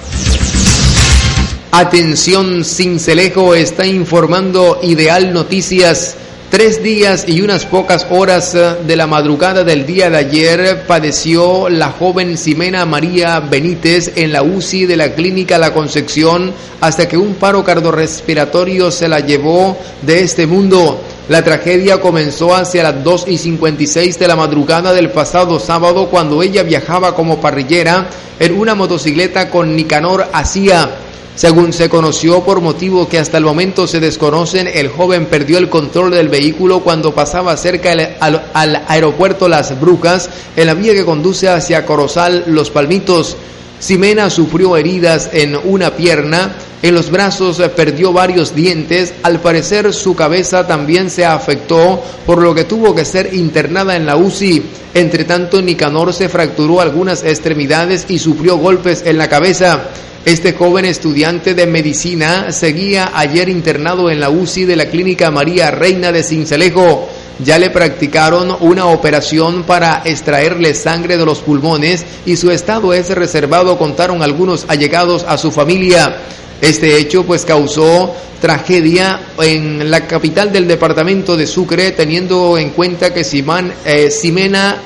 [1.72, 6.16] Atención, Cincelejo está informando Ideal Noticias.
[6.51, 11.68] Tres días y unas pocas horas eh, de la madrugada del día de ayer padeció
[11.68, 17.16] la joven Ximena María Benítez en la UCI de la Clínica La Concepción hasta que
[17.16, 21.01] un paro cardiorrespiratorio se la llevó de este mundo.
[21.28, 26.44] La tragedia comenzó hacia las 2 y 56 de la madrugada del pasado sábado cuando
[26.44, 28.07] ella viajaba como parrillera
[28.38, 30.88] en una motocicleta con Nicanor Asia.
[31.37, 35.68] Según se conoció por motivos que hasta el momento se desconocen, el joven perdió el
[35.68, 41.51] control del vehículo cuando pasaba cerca al, aeropuerto Las Brujas en la vía que conduce
[41.51, 43.37] hacia Corozal Los Palmitos.
[43.78, 50.16] Ximena sufrió heridas en una pierna, en los brazos perdió varios dientes, al parecer su
[50.16, 54.62] cabeza también se afectó, por lo que tuvo que ser internada en la UCI.
[54.95, 59.91] Entre tanto, Nicanor se fracturó algunas extremidades y sufrió golpes en la cabeza.
[60.27, 65.70] Este joven estudiante de medicina seguía ayer internado en la UCI de la Clínica María
[65.70, 67.09] Reina de Cincelejo.
[67.39, 73.09] Ya le practicaron una operación para extraerle sangre de los pulmones y su estado es
[73.11, 76.16] reservado, contaron algunos allegados a su familia.
[76.61, 83.14] Este hecho pues causó tragedia en la capital del departamento de Sucre, teniendo en cuenta
[83.14, 84.77] que Simán, eh, Simena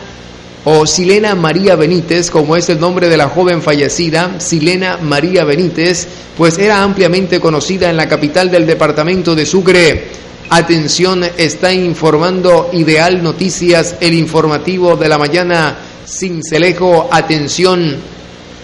[0.64, 6.06] o Silena María Benítez, como es el nombre de la joven fallecida, Silena María Benítez,
[6.36, 10.08] pues era ampliamente conocida en la capital del departamento de Sucre.
[10.50, 17.96] Atención, está informando Ideal Noticias, el informativo de la mañana, Cincelejo, atención.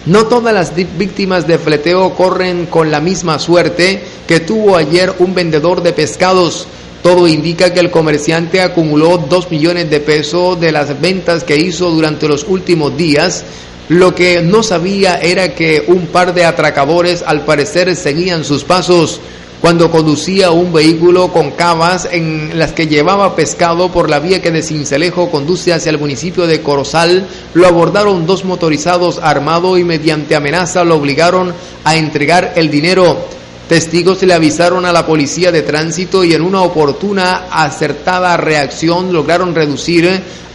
[0.05, 5.35] No todas las víctimas de fleteo corren con la misma suerte que tuvo ayer un
[5.35, 6.67] vendedor de pescados.
[7.07, 11.89] Todo indica que el comerciante acumuló 2 millones de pesos de las ventas que hizo
[11.93, 13.45] durante los últimos días.
[13.89, 19.21] Lo que no sabía era que un par de atracadores al parecer seguían sus pasos
[19.61, 24.51] cuando conducía un vehículo con cavas en las que llevaba pescado por la vía que
[24.51, 30.35] de Cincelejo conduce hacia el municipio de Corozal, lo abordaron dos motorizados armados y mediante
[30.35, 31.55] amenaza lo obligaron
[31.85, 33.37] a entregar el dinero.
[33.69, 39.57] Testigos le avisaron a la policía de tránsito y en una oportuna, acertada reacción lograron
[39.57, 40.09] reducir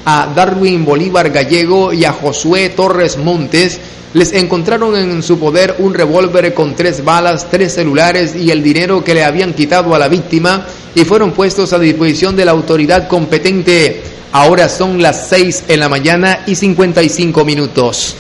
[0.05, 3.80] a Darwin Bolívar Gallego y a Josué Torres Montes.
[4.14, 9.03] Les encontraron en su poder un revólver con tres balas, tres celulares y el dinero
[9.03, 13.09] que le habían quitado a la víctima y fueron puestos a disposición de la autoridad
[13.09, 14.03] competente.
[14.32, 18.16] Ahora son las 6 en la mañana y 55 minutos.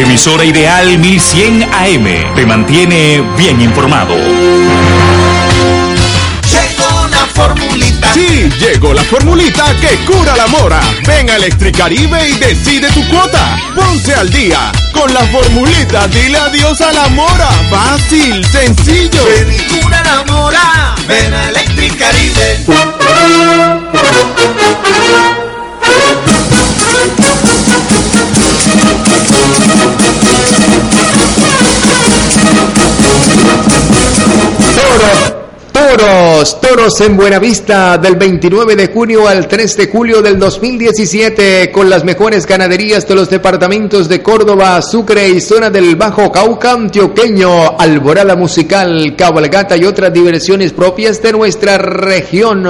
[0.00, 4.14] Emisora Ideal 1100 AM te mantiene bien informado.
[6.48, 8.14] Llegó la formulita.
[8.14, 10.80] Sí, llegó la formulita que cura la mora.
[11.06, 13.58] Ven a Electricaribe y decide tu cuota.
[13.76, 16.08] Ponce al día con la formulita.
[16.08, 17.50] Dile adiós a la mora.
[17.68, 19.22] Fácil, sencillo.
[19.26, 20.94] Ven y cura la mora.
[21.06, 22.64] Ven a Electricaribe.
[35.72, 41.88] Toros, toros en Buenavista del 29 de junio al 3 de julio del 2017 con
[41.88, 47.78] las mejores ganaderías de los departamentos de Córdoba, Sucre y zona del Bajo Cauca Antioqueño,
[47.78, 52.66] Alborada Musical, Cabalgata y otras diversiones propias de nuestra región.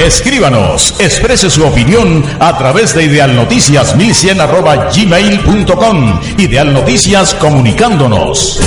[0.00, 6.20] Escríbanos, exprese su opinión a través de Idealnoticias 1100 arroba gmail.com.
[6.38, 8.60] Ideal Noticias comunicándonos.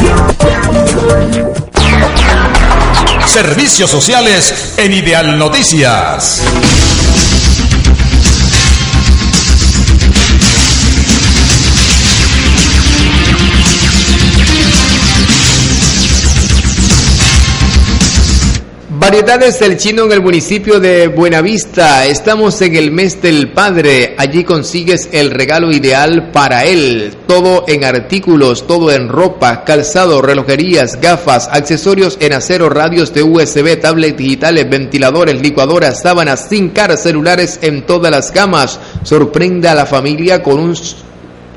[3.25, 6.41] Servicios sociales en Ideal Noticias.
[19.05, 22.07] Variedades del chino en el municipio de Buenavista.
[22.07, 24.15] Estamos en el mes del padre.
[24.17, 27.15] Allí consigues el regalo ideal para él.
[27.27, 33.79] Todo en artículos, todo en ropa, calzado, relojerías, gafas, accesorios en acero, radios de USB,
[33.79, 38.79] tablets digitales, ventiladores, licuadoras, sábanas, sin cara, celulares en todas las gamas.
[39.03, 40.75] Sorprenda a la familia con un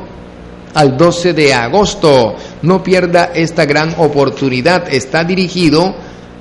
[0.74, 2.36] al 12 de agosto.
[2.62, 4.92] No pierda esta gran oportunidad.
[4.92, 5.96] Está dirigido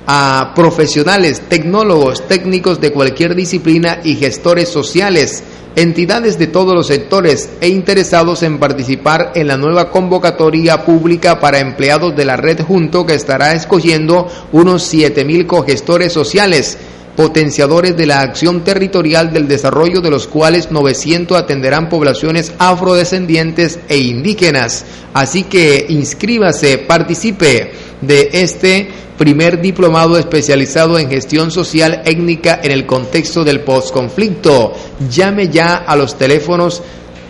[0.05, 5.43] a profesionales, tecnólogos, técnicos de cualquier disciplina y gestores sociales,
[5.75, 11.59] entidades de todos los sectores e interesados en participar en la nueva convocatoria pública para
[11.59, 16.77] empleados de la red junto que estará escogiendo unos 7.000 cogestores sociales
[17.15, 23.97] potenciadores de la acción territorial del desarrollo de los cuales 900 atenderán poblaciones afrodescendientes e
[23.97, 24.85] indígenas.
[25.13, 32.85] Así que inscríbase, participe de este primer diplomado especializado en gestión social étnica en el
[32.85, 34.73] contexto del postconflicto.
[35.09, 36.81] Llame ya a los teléfonos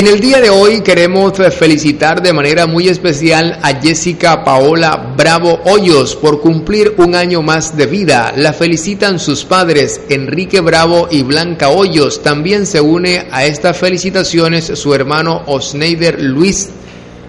[0.02, 5.60] En el día de hoy queremos felicitar de manera muy especial a Jessica Paola Bravo
[5.64, 8.32] Hoyos por cumplir un año más de vida.
[8.36, 12.20] La felicitan sus padres Enrique Bravo y Blanca Hoyos.
[12.20, 16.70] También se une a estas felicitaciones su hermano Osneider Luis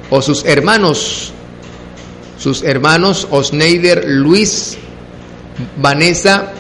[0.09, 1.31] o sus hermanos,
[2.39, 4.79] sus hermanos Osneider Luis,
[5.77, 6.53] Vanessa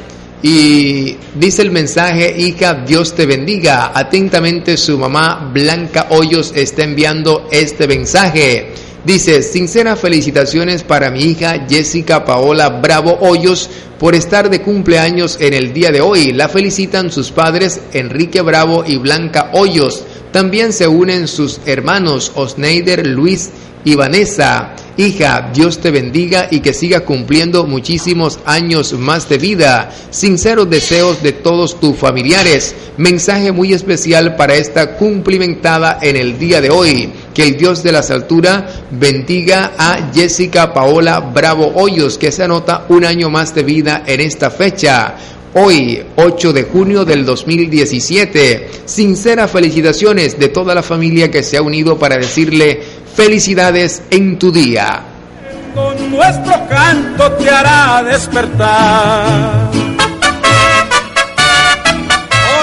[0.45, 3.93] y dice el mensaje, hija, Dios te bendiga.
[3.95, 8.73] Atentamente su mamá Blanca Hoyos está enviando este mensaje.
[9.05, 15.53] Dice, sinceras felicitaciones para mi hija Jessica Paola Bravo Hoyos por estar de cumpleaños en
[15.53, 16.33] el día de hoy.
[16.33, 20.03] La felicitan sus padres Enrique Bravo y Blanca Hoyos.
[20.33, 23.51] También se unen sus hermanos Osneider Luis
[23.85, 24.75] y Vanessa.
[24.97, 29.91] Hija, Dios te bendiga y que siga cumpliendo muchísimos años más de vida.
[30.09, 32.75] Sinceros deseos de todos tus familiares.
[32.97, 37.11] Mensaje muy especial para esta cumplimentada en el día de hoy.
[37.33, 42.85] Que el Dios de las alturas bendiga a Jessica Paola Bravo Hoyos, que se anota
[42.89, 45.15] un año más de vida en esta fecha.
[45.55, 48.71] Hoy, 8 de junio del 2017.
[48.85, 52.81] Sinceras felicitaciones de toda la familia que se ha unido para decirle
[53.15, 55.03] felicidades en tu día.
[55.75, 59.69] Con nuestro canto te hará despertar.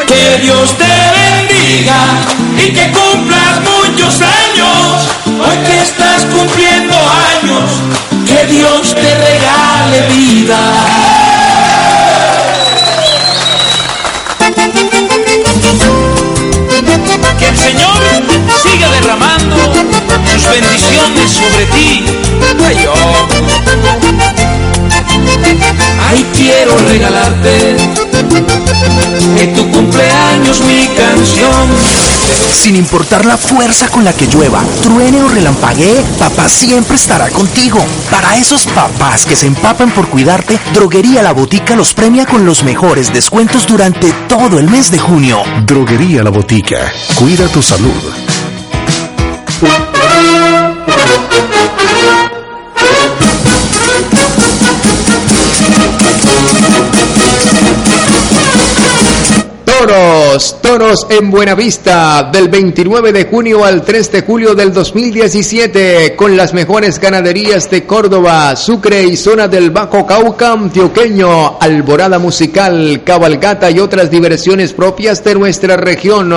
[0.09, 2.07] Que Dios te bendiga
[2.59, 5.09] y que cumplas muchos años.
[5.27, 7.71] Hoy que estás cumpliendo años,
[8.27, 11.20] que Dios te regale vida.
[17.61, 18.01] Señor
[18.63, 19.57] siga derramando
[20.33, 22.05] sus bendiciones sobre ti.
[22.65, 23.29] Ay, oh.
[26.09, 28.10] Ay, quiero regalarte
[29.39, 31.69] en tu cumpleaños mi canción.
[32.53, 37.83] Sin importar la fuerza con la que llueva, truene o relampaguee, papá siempre estará contigo.
[38.11, 42.63] Para esos papás que se empapan por cuidarte, Droguería La Botica los premia con los
[42.63, 45.43] mejores descuentos durante todo el mes de junio.
[45.65, 46.93] Droguería La Botica.
[47.15, 47.91] Cuida tu salud.
[59.81, 66.37] Toros, toros en Buenavista, del 29 de junio al 3 de julio del 2017, con
[66.37, 73.71] las mejores ganaderías de Córdoba, Sucre y zona del Bajo Cauca antioqueño, alborada musical, cabalgata
[73.71, 76.31] y otras diversiones propias de nuestra región.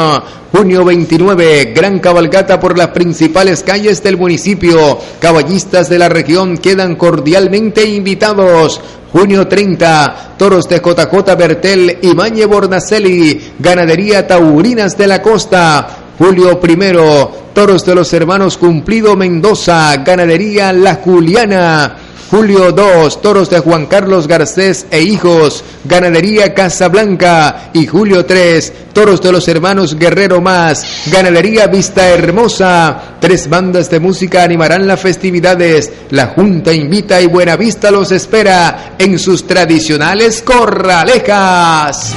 [0.53, 4.99] Junio 29, gran cabalgata por las principales calles del municipio.
[5.19, 8.79] Caballistas de la región quedan cordialmente invitados.
[9.13, 15.87] Junio 30, toros de JJ Bertel y Mañe Bornacelli, ganadería Taurinas de la Costa.
[16.17, 21.95] Julio primero, toros de los hermanos Cumplido Mendoza, ganadería La Juliana.
[22.29, 27.69] Julio 2, toros de Juan Carlos Garcés e hijos, ganadería Casablanca.
[27.73, 33.17] Y julio 3, toros de los hermanos Guerrero Más, ganadería Vista Hermosa.
[33.19, 35.91] Tres bandas de música animarán las festividades.
[36.09, 42.15] La Junta invita y Buenavista los espera en sus tradicionales corralejas.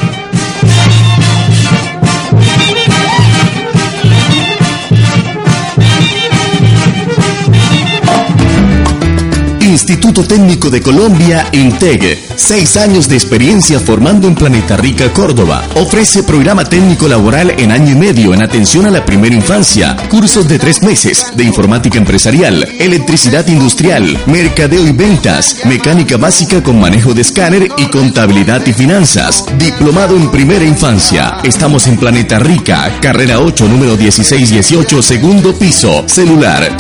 [9.77, 12.19] Instituto Técnico de Colombia, INTEG.
[12.35, 15.69] Seis años de experiencia formando en Planeta Rica, Córdoba.
[15.75, 19.95] Ofrece programa técnico laboral en año y medio en atención a la primera infancia.
[20.09, 26.81] Cursos de tres meses de informática empresarial, electricidad industrial, mercadeo y ventas, mecánica básica con
[26.81, 29.45] manejo de escáner y contabilidad y finanzas.
[29.59, 31.37] Diplomado en primera infancia.
[31.45, 36.03] Estamos en Planeta Rica, carrera 8, número 1618, segundo piso.
[36.07, 36.75] Celular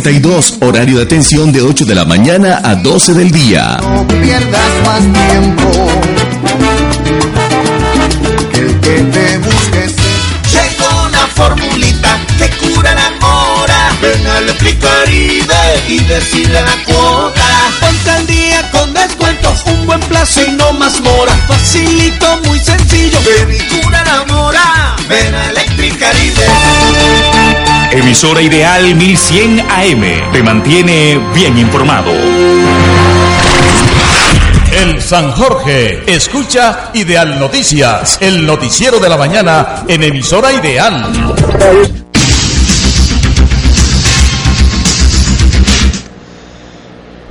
[0.00, 0.58] 314-532-0292.
[0.62, 3.76] Horario de atención de 8 de la mañana a 12 del día.
[3.82, 5.70] No pierdas más tiempo.
[8.54, 9.94] El que te busques.
[10.52, 13.90] Llegó la formulita que cura la mora.
[14.00, 17.42] Ven a Electricaribe y decirle la cuota.
[17.80, 21.32] Ponte al día con descuentos, un buen plazo y no más mora.
[21.48, 23.18] Facilito, muy sencillo.
[23.24, 24.96] Ven y cura la mora.
[25.08, 27.51] Ven a Electricaribe.
[27.94, 32.10] Emisora Ideal 1100 AM te mantiene bien informado.
[34.72, 41.12] El San Jorge escucha Ideal Noticias, el noticiero de la mañana en emisora Ideal.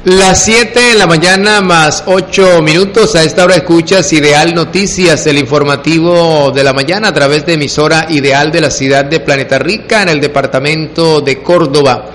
[0.03, 3.13] Las 7 de la mañana más 8 minutos.
[3.13, 8.07] A esta hora escuchas Ideal Noticias, el informativo de la mañana a través de emisora
[8.09, 12.07] Ideal de la ciudad de Planeta Rica en el departamento de Córdoba.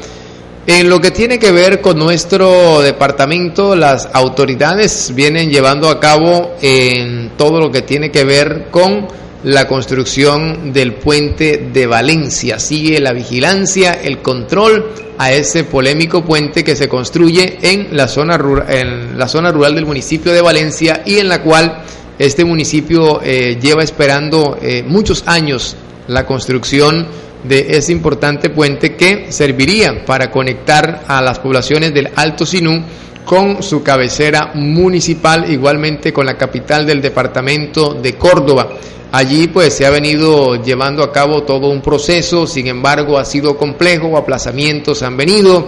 [0.67, 6.57] En lo que tiene que ver con nuestro departamento, las autoridades vienen llevando a cabo
[6.61, 9.07] en todo lo que tiene que ver con
[9.47, 12.59] la construcción del puente de Valencia.
[12.59, 14.87] Sigue la vigilancia, el control
[15.19, 19.77] a ese polémico puente que se construye en la zona, rura- en la zona rural
[19.77, 21.85] del municipio de Valencia y en la cual
[22.19, 25.77] este municipio eh, lleva esperando eh, muchos años
[26.09, 27.07] la construcción
[27.45, 32.83] de ese importante puente que serviría para conectar a las poblaciones del Alto Sinú
[33.25, 38.71] con su cabecera municipal, igualmente con la capital del departamento de Córdoba.
[39.13, 43.57] Allí pues se ha venido llevando a cabo todo un proceso, sin embargo ha sido
[43.57, 45.65] complejo, aplazamientos han venido,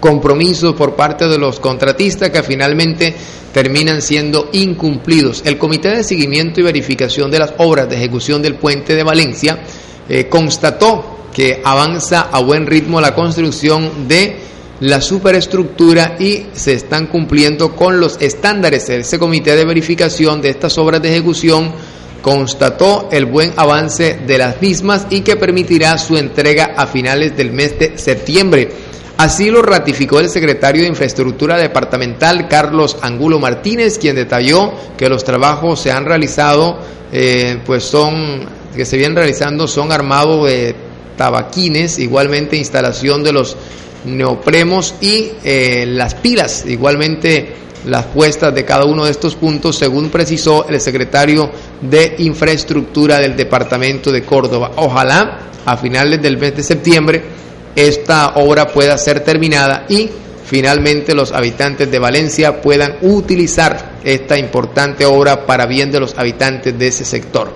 [0.00, 3.14] compromisos por parte de los contratistas que finalmente
[3.52, 5.42] terminan siendo incumplidos.
[5.44, 9.58] El Comité de Seguimiento y Verificación de las Obras de Ejecución del Puente de Valencia
[10.08, 14.36] eh, constató que avanza a buen ritmo la construcción de
[14.80, 18.88] la superestructura y se están cumpliendo con los estándares.
[18.88, 21.72] Ese comité de verificación de estas obras de ejecución
[22.26, 27.52] constató el buen avance de las mismas y que permitirá su entrega a finales del
[27.52, 28.68] mes de septiembre.
[29.16, 35.22] Así lo ratificó el secretario de Infraestructura Departamental, Carlos Angulo Martínez, quien detalló que los
[35.22, 36.80] trabajos se han realizado,
[37.12, 40.74] eh, pues son, que se vienen realizando, son armados de
[41.16, 43.56] tabaquines, igualmente instalación de los
[44.04, 47.54] neopremos y eh, las pilas, igualmente
[47.86, 51.50] las puestas de cada uno de estos puntos, según precisó el secretario
[51.80, 54.72] de Infraestructura del Departamento de Córdoba.
[54.76, 57.22] Ojalá a finales del mes de septiembre
[57.76, 60.08] esta obra pueda ser terminada y
[60.46, 66.78] finalmente los habitantes de Valencia puedan utilizar esta importante obra para bien de los habitantes
[66.78, 67.52] de ese sector.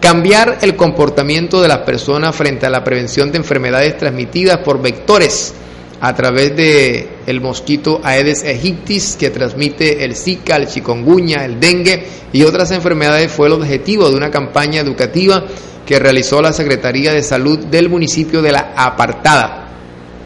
[0.00, 5.54] Cambiar el comportamiento de las personas frente a la prevención de enfermedades transmitidas por vectores
[6.00, 12.06] a través de el mosquito Aedes aegyptis que transmite el Zika, el chikungunya, el dengue
[12.32, 15.44] y otras enfermedades fue el objetivo de una campaña educativa
[15.86, 19.60] que realizó la Secretaría de Salud del municipio de La Apartada.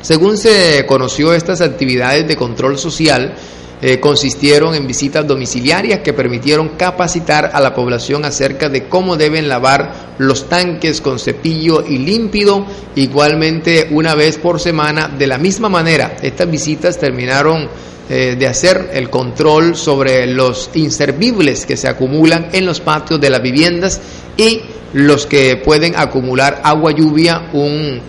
[0.01, 3.35] Según se conoció, estas actividades de control social
[3.81, 9.49] eh, consistieron en visitas domiciliarias que permitieron capacitar a la población acerca de cómo deben
[9.49, 12.66] lavar los tanques con cepillo y límpido,
[12.97, 15.09] igualmente una vez por semana.
[15.09, 17.68] De la misma manera, estas visitas terminaron
[18.11, 23.31] eh, de hacer el control sobre los inservibles que se acumulan en los patios de
[23.31, 24.01] las viviendas
[24.37, 24.62] y
[24.95, 27.51] los que pueden acumular agua lluvia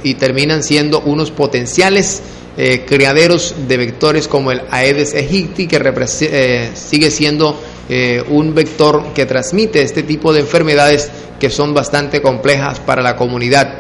[0.04, 2.22] y terminan siendo unos potenciales
[2.62, 5.82] eh, criaderos de vectores como el Aedes aegypti que
[6.24, 7.58] eh, sigue siendo
[7.88, 13.16] eh, un vector que transmite este tipo de enfermedades que son bastante complejas para la
[13.16, 13.80] comunidad.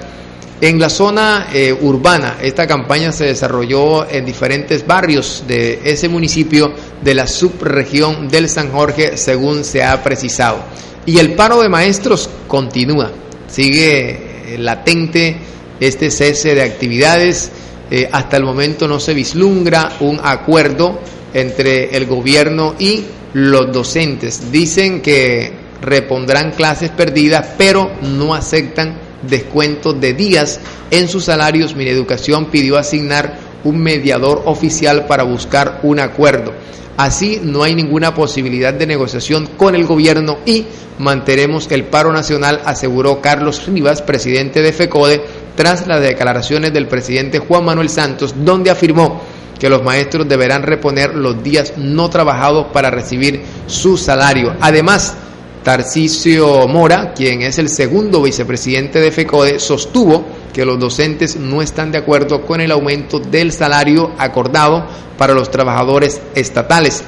[0.62, 6.72] En la zona eh, urbana, esta campaña se desarrolló en diferentes barrios de ese municipio
[7.02, 10.60] de la subregión del San Jorge, según se ha precisado.
[11.06, 13.12] Y el paro de maestros continúa,
[13.50, 15.36] sigue latente
[15.82, 17.52] este cese de actividades.
[17.92, 21.00] Eh, hasta el momento no se vislumbra un acuerdo
[21.34, 24.52] entre el gobierno y los docentes.
[24.52, 30.60] Dicen que repondrán clases perdidas, pero no aceptan descuentos de días
[30.92, 31.76] en sus salarios.
[31.76, 36.54] Mineducación pidió asignar un mediador oficial para buscar un acuerdo.
[36.98, 40.66] Así no hay ninguna posibilidad de negociación con el gobierno y
[40.98, 45.22] mantenemos el paro nacional, aseguró Carlos Rivas, presidente de FECODE,
[45.60, 49.20] tras las declaraciones del presidente Juan Manuel Santos, donde afirmó
[49.60, 54.56] que los maestros deberán reponer los días no trabajados para recibir su salario.
[54.62, 55.18] Además,
[55.62, 61.92] Tarcisio Mora, quien es el segundo vicepresidente de FECODE, sostuvo que los docentes no están
[61.92, 64.88] de acuerdo con el aumento del salario acordado
[65.18, 67.04] para los trabajadores estatales.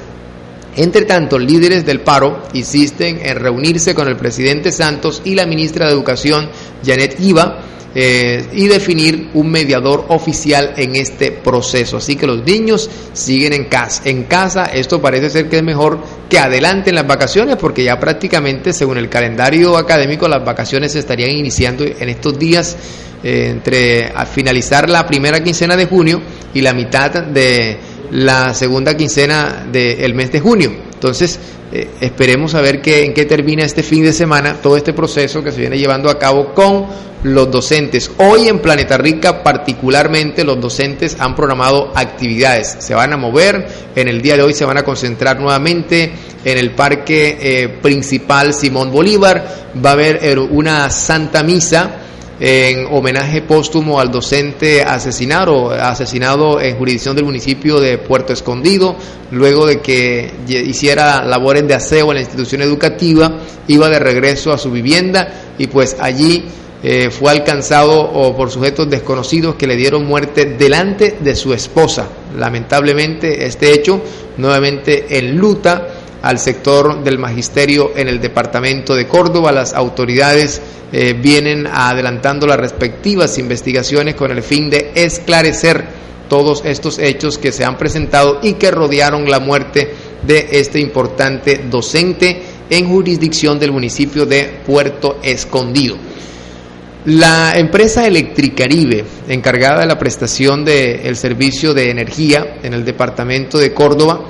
[0.76, 5.86] Entre tanto, líderes del paro insisten en reunirse con el presidente Santos y la ministra
[5.86, 6.50] de Educación,
[6.84, 11.98] Janet Iba, eh, y definir un mediador oficial en este proceso.
[11.98, 14.02] Así que los niños siguen en casa.
[14.06, 18.72] En casa esto parece ser que es mejor que adelanten las vacaciones porque ya prácticamente
[18.72, 22.76] según el calendario académico las vacaciones se estarían iniciando en estos días
[23.22, 26.22] eh, entre a finalizar la primera quincena de junio
[26.54, 27.76] y la mitad de
[28.10, 30.91] la segunda quincena del mes de junio.
[31.02, 31.40] Entonces,
[31.72, 35.42] eh, esperemos a ver qué, en qué termina este fin de semana todo este proceso
[35.42, 36.86] que se viene llevando a cabo con
[37.24, 38.08] los docentes.
[38.18, 42.76] Hoy en Planeta Rica particularmente los docentes han programado actividades.
[42.78, 46.12] Se van a mover, en el día de hoy se van a concentrar nuevamente
[46.44, 49.72] en el parque eh, principal Simón Bolívar.
[49.84, 52.01] Va a haber eh, una santa misa
[52.44, 58.96] en homenaje póstumo al docente asesinado, asesinado en jurisdicción del municipio de Puerto Escondido,
[59.30, 63.38] luego de que hiciera labores de aseo en la institución educativa,
[63.68, 66.46] iba de regreso a su vivienda y pues allí
[66.82, 72.08] eh, fue alcanzado por sujetos desconocidos que le dieron muerte delante de su esposa.
[72.36, 74.02] Lamentablemente este hecho
[74.36, 79.52] nuevamente enluta al sector del magisterio en el departamento de Córdoba.
[79.52, 80.62] Las autoridades
[80.92, 85.84] eh, vienen adelantando las respectivas investigaciones con el fin de esclarecer
[86.28, 89.92] todos estos hechos que se han presentado y que rodearon la muerte
[90.22, 95.96] de este importante docente en jurisdicción del municipio de Puerto Escondido.
[97.04, 103.74] La empresa Electricaribe, encargada de la prestación del servicio de energía en el departamento de
[103.74, 104.20] Córdoba,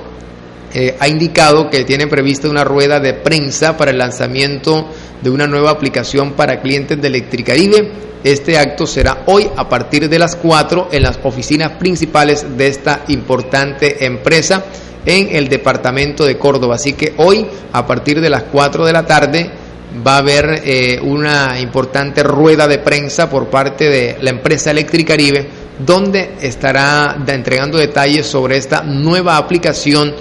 [0.73, 4.89] eh, ha indicado que tiene prevista una rueda de prensa para el lanzamiento
[5.21, 7.91] de una nueva aplicación para clientes de Electricaribe.
[8.23, 13.03] Este acto será hoy a partir de las 4 en las oficinas principales de esta
[13.09, 14.65] importante empresa
[15.05, 16.75] en el departamento de Córdoba.
[16.75, 19.51] Así que hoy a partir de las 4 de la tarde
[20.05, 25.63] va a haber eh, una importante rueda de prensa por parte de la empresa Electricaribe
[25.85, 30.13] donde estará entregando detalles sobre esta nueva aplicación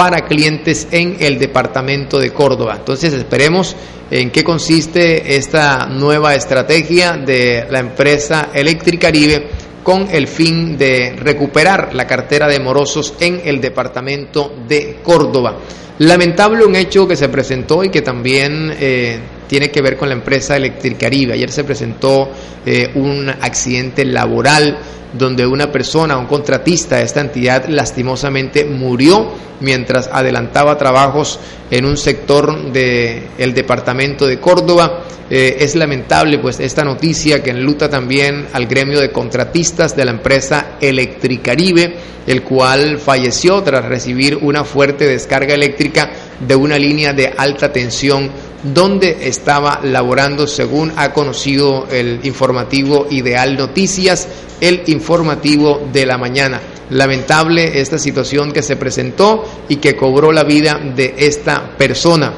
[0.00, 2.76] para clientes en el departamento de Córdoba.
[2.78, 3.76] Entonces esperemos
[4.10, 9.48] en qué consiste esta nueva estrategia de la empresa Electricaribe
[9.82, 15.58] con el fin de recuperar la cartera de morosos en el departamento de Córdoba.
[15.98, 19.18] Lamentable un hecho que se presentó y que también eh,
[19.50, 21.32] tiene que ver con la empresa Electricaribe.
[21.32, 22.30] Ayer se presentó
[22.64, 24.78] eh, un accidente laboral
[25.12, 29.28] donde una persona, un contratista de esta entidad, lastimosamente murió
[29.58, 35.02] mientras adelantaba trabajos en un sector del departamento de Córdoba.
[35.28, 40.12] Eh, es lamentable pues esta noticia que enluta también al gremio de contratistas de la
[40.12, 41.96] empresa Electricaribe,
[42.26, 48.30] el cual falleció tras recibir una fuerte descarga eléctrica de una línea de alta tensión
[48.62, 54.28] donde estaba laborando, según ha conocido el informativo Ideal Noticias,
[54.60, 56.60] el informativo de la mañana.
[56.90, 62.32] Lamentable esta situación que se presentó y que cobró la vida de esta persona.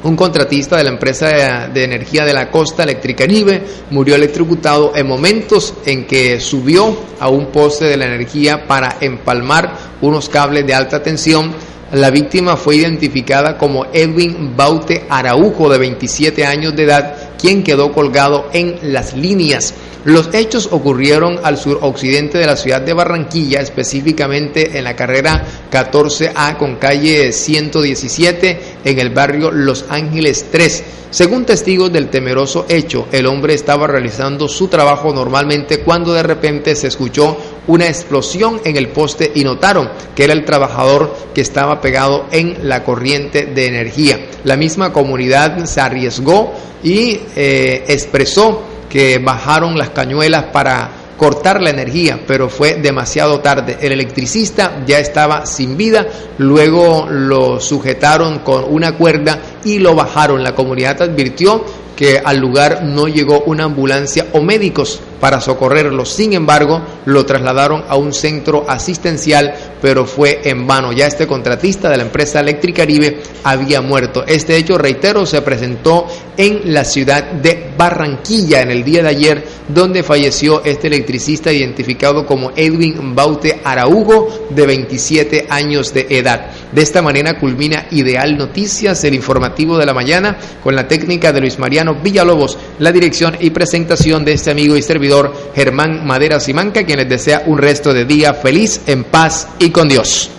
[0.00, 5.74] Un contratista de la empresa de energía de la costa Electricaribe murió electrocutado en momentos
[5.86, 11.02] en que subió a un poste de la energía para empalmar unos cables de alta
[11.02, 11.52] tensión
[11.92, 17.92] la víctima fue identificada como Edwin Baute Araujo, de 27 años de edad, quien quedó
[17.92, 19.72] colgado en las líneas.
[20.04, 26.56] Los hechos ocurrieron al suroccidente de la ciudad de Barranquilla, específicamente en la carrera 14A
[26.56, 30.84] con calle 117 en el barrio Los Ángeles 3.
[31.10, 36.76] Según testigos del temeroso hecho, el hombre estaba realizando su trabajo normalmente cuando de repente
[36.76, 37.36] se escuchó
[37.68, 42.68] una explosión en el poste y notaron que era el trabajador que estaba pegado en
[42.68, 44.18] la corriente de energía.
[44.44, 46.52] La misma comunidad se arriesgó
[46.82, 53.76] y eh, expresó que bajaron las cañuelas para cortar la energía, pero fue demasiado tarde.
[53.82, 56.06] El electricista ya estaba sin vida,
[56.38, 60.42] luego lo sujetaron con una cuerda y lo bajaron.
[60.42, 61.64] La comunidad advirtió
[61.98, 66.04] que al lugar no llegó una ambulancia o médicos para socorrerlo.
[66.04, 70.92] Sin embargo, lo trasladaron a un centro asistencial, pero fue en vano.
[70.92, 74.24] Ya este contratista de la empresa Electricaribe había muerto.
[74.28, 79.44] Este hecho, reitero, se presentó en la ciudad de Barranquilla en el día de ayer,
[79.66, 86.52] donde falleció este electricista identificado como Edwin Baute Araujo, de 27 años de edad.
[86.72, 91.40] De esta manera culmina Ideal Noticias, el informativo de la mañana, con la técnica de
[91.40, 96.84] Luis Mariano Villalobos, la dirección y presentación de este amigo y servidor Germán Madera Simanca,
[96.84, 100.30] quien les desea un resto de día feliz, en paz y con Dios.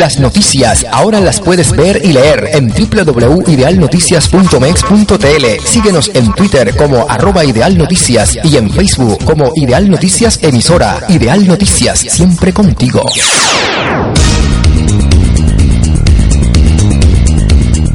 [0.00, 5.46] Las noticias ahora las puedes ver y leer en www.idealnoticias.mex.tl.
[5.62, 7.52] Síguenos en Twitter como arroba y
[8.56, 11.00] en Facebook como Ideal Noticias Emisora.
[11.08, 13.02] Ideal Noticias, siempre contigo.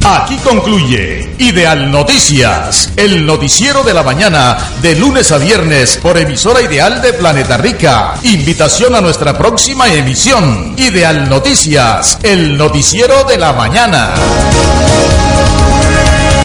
[0.07, 6.61] Aquí concluye Ideal Noticias, el noticiero de la mañana de lunes a viernes por emisora
[6.61, 8.13] ideal de Planeta Rica.
[8.21, 10.75] Invitación a nuestra próxima emisión.
[10.77, 14.13] Ideal Noticias, el noticiero de la mañana.